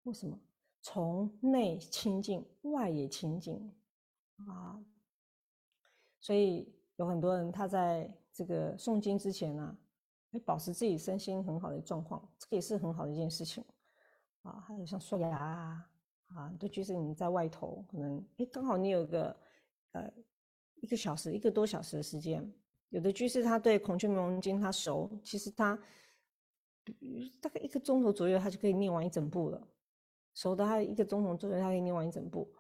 [0.05, 0.39] 为什么？
[0.81, 3.73] 从内清净，外也清净。
[4.49, 4.83] 啊，
[6.19, 9.77] 所以有很多人他在这个诵经之前呢，
[10.33, 13.65] 会保持自己身心很好的状况，这个也是很好的一件事情
[14.43, 14.65] 啊。
[14.67, 15.89] 还有像刷牙啊，
[16.35, 19.37] 啊，都就是你在外头可能哎，刚好你有个
[19.93, 20.13] 呃
[20.77, 22.53] 一个小时、一个多小时的时间，
[22.91, 25.79] 有的居士他对孔雀明王经他熟，其实他
[27.41, 29.69] 大概一个钟头左右，他就可以念完一整部了。
[30.35, 32.51] 熟的他一个钟头左右，他可以念完一整部。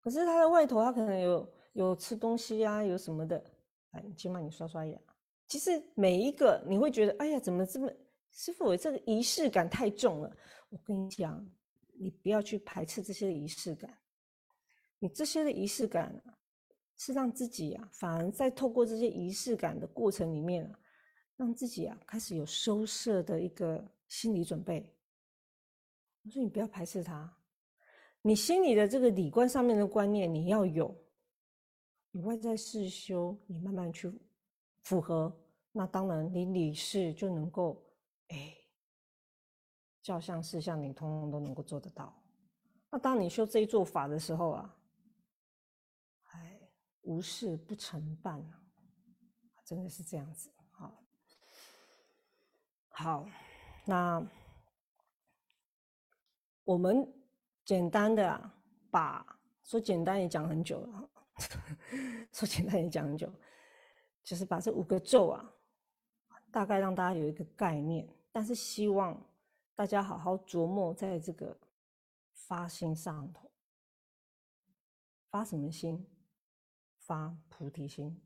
[0.00, 3.44] 可是他在外头，他可能有有吃东西啊，有什么的，
[3.90, 4.98] 哎，起码你刷刷牙。
[5.48, 7.92] 其实每一个你会觉得，哎呀，怎么这么
[8.30, 10.36] 师傅，这个仪式感太重了。
[10.70, 11.46] 我跟你讲，
[11.92, 13.98] 你不要去排斥这些仪式感，
[14.98, 16.38] 你这些的仪式感啊，
[16.96, 20.78] 是让自己啊，反而在透过这些仪式感的过程里面啊，
[21.36, 24.94] 让自己啊开始有收摄的一个心理准备。
[26.24, 27.36] 我说你不要排斥它。
[28.24, 30.96] 你心里的这个理观上面的观念你要有，
[32.12, 34.12] 你外在事修，你慢慢去
[34.84, 35.36] 符合，
[35.72, 37.84] 那当然你理事就能够，
[38.28, 38.56] 哎，
[40.02, 42.12] 教相事项你通通都能够做得到。
[42.90, 44.76] 那当你修这一座法的时候啊，
[46.32, 46.60] 哎，
[47.02, 48.60] 无事不成办啊，
[49.64, 50.50] 真的是这样子。
[50.70, 51.02] 好，
[52.88, 53.26] 好，
[53.84, 54.22] 那
[56.64, 57.10] 我们。
[57.64, 58.54] 简单的啊，
[58.90, 59.24] 把
[59.62, 61.08] 说简单也讲很久了，
[62.32, 63.32] 说简单也讲很久，
[64.24, 65.48] 就是把这五个咒啊，
[66.50, 69.16] 大概让大家有一个概念，但是希望
[69.74, 71.58] 大家好好琢磨在这个
[72.32, 73.50] 发心上头，
[75.30, 76.06] 发什么心？
[76.98, 78.20] 发菩提心。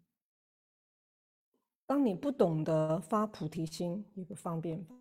[1.86, 4.94] 当你不懂得发菩提心，有个方便法，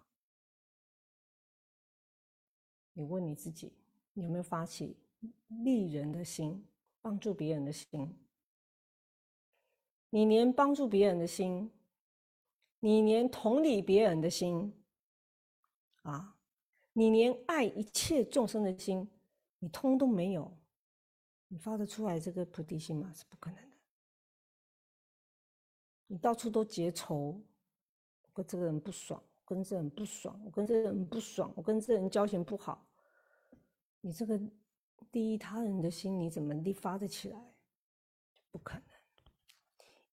[2.94, 3.74] 你问你自己。
[4.14, 4.96] 你有没有发起
[5.50, 6.66] 利人的心，
[7.02, 8.18] 帮助别人的心？
[10.10, 11.70] 你连帮助别人的心，
[12.80, 14.74] 你连同理别人的心，
[16.04, 16.35] 啊，
[16.98, 19.06] 你连爱一切众生的心，
[19.60, 20.50] 你通都没有，
[21.50, 23.12] 你发得出来这个菩提心吗？
[23.14, 23.76] 是不可能的。
[26.08, 27.38] 你到处都结仇，
[28.22, 32.88] 我跟这个人不爽，跟这人不爽，我跟这个人不爽，我跟这人交情不好。
[34.00, 34.40] 你这个
[35.12, 37.54] 第一他人的心，你怎么立发得起来？
[38.52, 38.84] 不可能，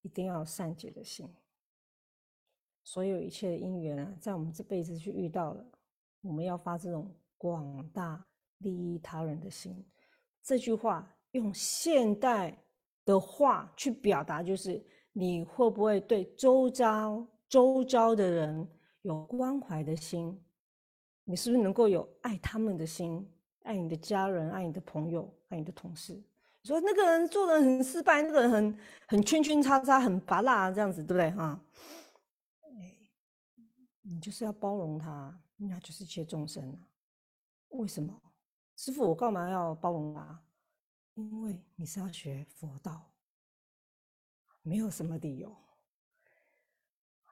[0.01, 1.33] 一定要善解的心。
[2.83, 5.64] 所有一切的因缘啊，在我们这辈子去遇到了，
[6.22, 8.24] 我们要发这种广大
[8.58, 9.84] 利益他人的心。
[10.42, 12.56] 这句话用现代
[13.04, 18.66] 的话去表达，就是你会不会对周遭周遭的人
[19.02, 20.40] 有关怀的心？
[21.24, 23.28] 你是不是能够有爱他们的心？
[23.62, 26.14] 爱你的家人，爱你的朋友，爱你的同事。
[26.14, 31.30] 你说那个人做的很失败，那个人很很圈圈叉叉，很拔辣这样子，对不对？
[31.32, 31.60] 哈，
[34.02, 36.88] 你就是要包容他，那就是一切众生啊。
[37.68, 38.20] 为什么？
[38.76, 40.42] 师傅，我干嘛要包容他？
[41.14, 43.10] 因为你是要学佛道，
[44.62, 45.50] 没有什么理由。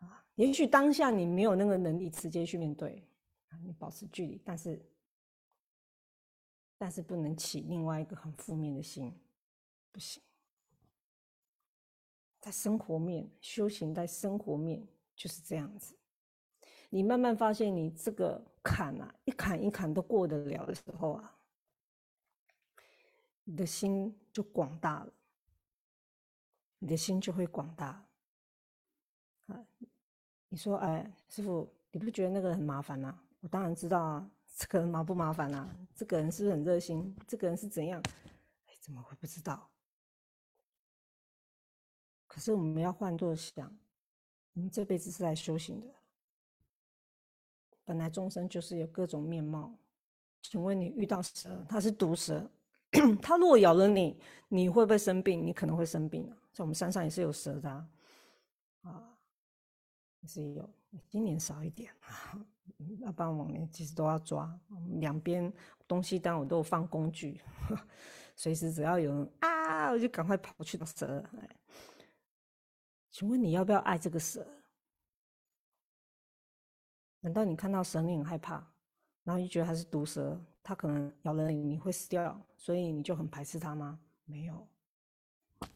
[0.01, 3.07] 啊，也许当下你没有那个能力直接去面对，
[3.63, 4.85] 你保持距离，但是。
[6.83, 9.15] 但是不能起另外一个很负面的心，
[9.93, 10.23] 不行。
[12.41, 15.95] 在生活面修行，在生活面就是这样子。
[16.91, 21.37] 你慢慢发现，你这个坎啊，一坎一坎都过得了的时候啊，
[23.45, 25.13] 你的心就广大了，
[26.81, 28.05] 你的心就会广大。
[29.47, 29.65] 啊，
[30.49, 33.23] 你说，哎，师傅，你不觉得那个很麻烦吗？
[33.41, 35.69] 我当然知道啊，这个人麻不麻烦啊？
[35.95, 37.17] 这个人是不是很热心？
[37.27, 38.03] 这个人是怎样？
[38.67, 39.71] 哎，怎么会不知道？
[42.27, 43.73] 可是我们要换作想，
[44.55, 45.87] 我们这辈子是来修行的。
[47.91, 49.77] 本来众生就是有各种面貌。
[50.43, 52.49] 请问你遇到蛇，它是毒蛇，
[53.21, 54.17] 它如果咬了你，
[54.47, 55.45] 你会不会生病？
[55.45, 56.37] 你可能会生病啊。
[56.53, 57.69] 在我们山上也是有蛇的
[58.83, 59.19] 啊，
[60.21, 60.71] 也是有。
[61.09, 62.39] 今年少一点啊，
[63.03, 64.57] 要不然往年其实都要抓。
[65.01, 65.53] 两边
[65.89, 67.41] 东西单我都有放工具，
[68.37, 71.25] 随时只要有人啊，我就赶快跑去找蛇。
[73.11, 74.47] 请问你要不要爱这个蛇？
[77.21, 78.55] 难道你看到蛇你很害怕，
[79.25, 83.99] 然后就觉得它是毒蛇，它可能咬了你你会死掉，所以你就很排斥它吗？
[84.25, 84.67] 没有，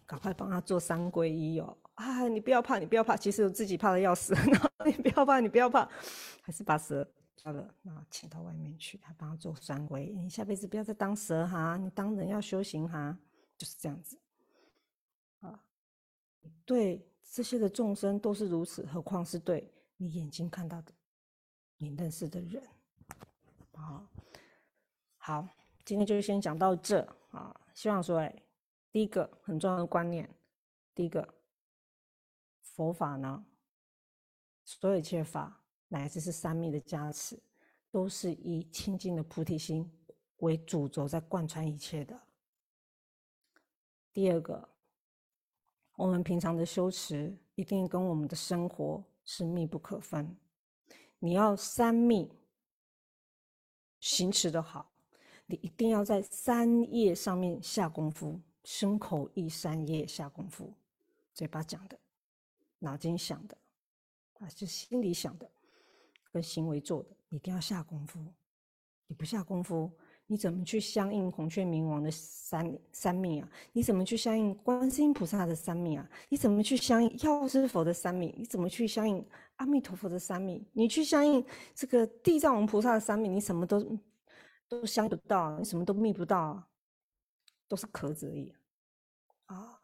[0.07, 1.77] 赶快帮他做三皈依哦！
[1.95, 4.33] 啊，你不要怕，你不要怕，其实我自己怕的要死。
[4.51, 5.89] 然后你不要怕，你不要怕，
[6.43, 10.13] 还是把蛇抓了，那请到外面去，还帮他做三皈依。
[10.13, 13.19] 你下辈子不要再当蛇哈，你当人要修行哈，
[13.59, 14.19] 就是这样子。
[15.41, 15.65] 啊，
[16.65, 17.07] 对。
[17.33, 20.93] 这些的众生都是如此，何况是对你眼睛看到的、
[21.77, 22.63] 你认识的人
[23.73, 24.09] 啊？
[25.17, 25.49] 好，
[25.85, 27.01] 今天就先讲到这
[27.31, 27.55] 啊。
[27.75, 28.43] 希望说，哎，
[28.91, 30.29] 第一个很重要的观念，
[30.95, 31.35] 第一个
[32.61, 33.45] 佛法呢，
[34.65, 37.43] 所有一切法乃至是三密的加持，
[37.91, 39.91] 都是以清净的菩提心
[40.39, 42.21] 为主轴在贯穿一切的。
[44.13, 44.69] 第二个。
[45.97, 50.37] 我们平常的修持一定跟我们的生活是密不可分。
[51.25, 52.31] 你要三密
[53.99, 54.93] 行持的好，
[55.47, 60.71] 你一定要在三业上面下功夫，身口意三业下功夫。
[61.33, 61.99] 嘴巴讲的，
[62.79, 63.57] 脑筋想的，
[64.35, 65.51] 啊，就心里想的，
[66.31, 68.21] 跟行为做的，一定要下功夫。
[69.07, 69.91] 你不下功夫。
[70.27, 73.49] 你怎么去相应孔雀明王的三三命啊？
[73.73, 76.11] 你怎么去相应观世音菩萨的三命啊？
[76.31, 78.35] 你怎么去相应药师佛的三命？
[78.39, 79.25] 你怎么去相应
[79.57, 80.65] 阿弥陀佛的三命？
[80.73, 81.45] 你去相应
[81.75, 83.99] 这个地藏王菩萨的三命，你什么都
[84.67, 86.69] 都相不到，你什么都觅不到，啊
[87.69, 88.55] 都是壳子而已
[89.47, 89.81] 啊！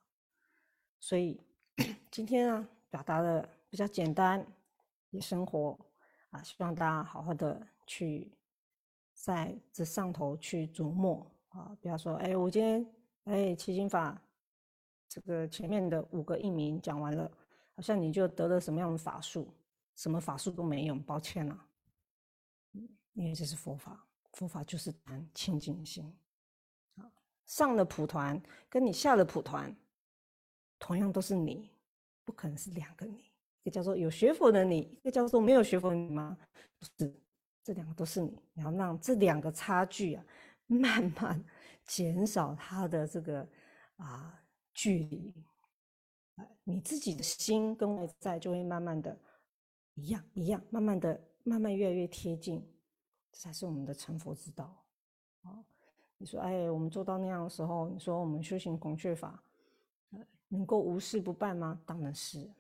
[1.01, 1.39] 所以
[2.11, 4.47] 今天啊，表达的比较简单，
[5.11, 5.79] 也生活
[6.31, 8.33] 啊，希望大家好好的去。
[9.21, 12.87] 在这上头去琢磨啊，比方说，哎，我今天
[13.25, 14.19] 哎七心法，
[15.07, 17.31] 这个前面的五个译名讲完了，
[17.77, 19.53] 好像你就得了什么样的法术，
[19.95, 21.67] 什么法术都没用，抱歉了，
[23.13, 24.03] 因为这是佛法，
[24.33, 26.11] 佛法就是谈清净心
[26.97, 27.05] 啊。
[27.45, 28.41] 上了普团
[28.71, 29.77] 跟你下了普团，
[30.79, 31.69] 同样都是你，
[32.25, 36.39] 不可能是两个你，一个叫做有学佛的你，一个叫做没有学佛的你吗？
[36.79, 37.15] 不是。
[37.63, 40.25] 这两个都是你，你要让这两个差距啊，
[40.67, 41.45] 慢慢
[41.85, 43.47] 减少它的这个
[43.97, 44.43] 啊
[44.73, 45.35] 距离，
[46.65, 49.19] 你自己的心跟外在就会慢慢的
[49.95, 52.67] 一样一样，慢慢的慢慢越来越贴近，
[53.31, 54.83] 这才是我们的成佛之道。
[55.43, 55.63] 啊，
[56.17, 59.43] 你说哎，我们做到那样的时候，你说我们修行孔雀法，
[60.49, 61.81] 能够无事不办吗？
[61.85, 62.51] 当然是，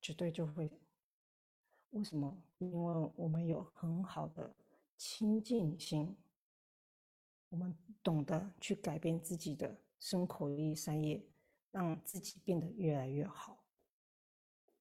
[0.00, 0.70] 绝对就会。
[1.90, 2.36] 为什么？
[2.58, 4.54] 因为我们有很好的
[4.96, 6.16] 清净心，
[7.48, 11.20] 我们懂得去改变自己的身口意三业，
[11.72, 13.64] 让自己变得越来越好。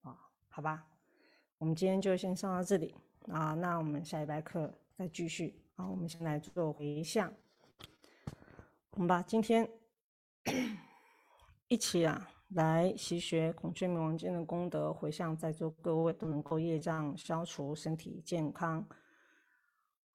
[0.01, 0.87] 啊，好吧，
[1.57, 2.93] 我们今天就先上到这里
[3.27, 3.55] 啊。
[3.55, 5.59] 那我们下一拜课再继续。
[5.75, 7.33] 好，我们先来做回向。
[8.91, 9.67] 我们把今天
[11.67, 12.29] 一起啊。
[12.49, 18.83] 来习学孔雀明王经的功德，回向在座各位都能够业障消除，身体健康，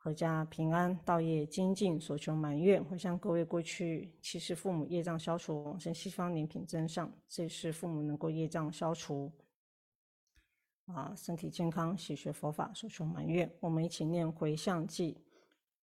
[0.02, 2.84] 阖家平安，道业精进，所求满愿。
[2.84, 9.30] 回向各位过去七世父母业障消除，往生西方莲品真上，这世父母能够业障消除，
[10.86, 13.48] 啊，身体健康，习学佛法，所求满愿。
[13.60, 15.14] 我们一起念回向偈，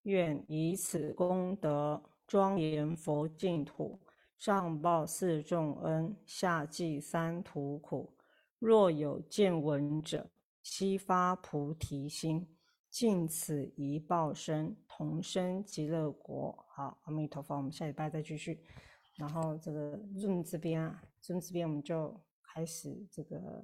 [0.03, 3.97] 愿以此功德庄严佛净土。
[4.41, 8.17] 上报四重恩，下济三途苦。
[8.57, 10.31] 若有见闻者，
[10.63, 12.57] 悉发菩提心，
[12.89, 15.21] 尽此一报身，同。
[15.21, 16.65] 生极乐国。
[16.69, 18.65] 好，阿弥陀佛，我们下礼拜再继续。
[19.13, 23.63] 然后这个润这边啊润这边我们就开始这个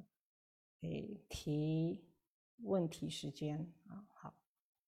[0.81, 2.05] 诶提
[2.57, 4.31] 问题时间啊，好。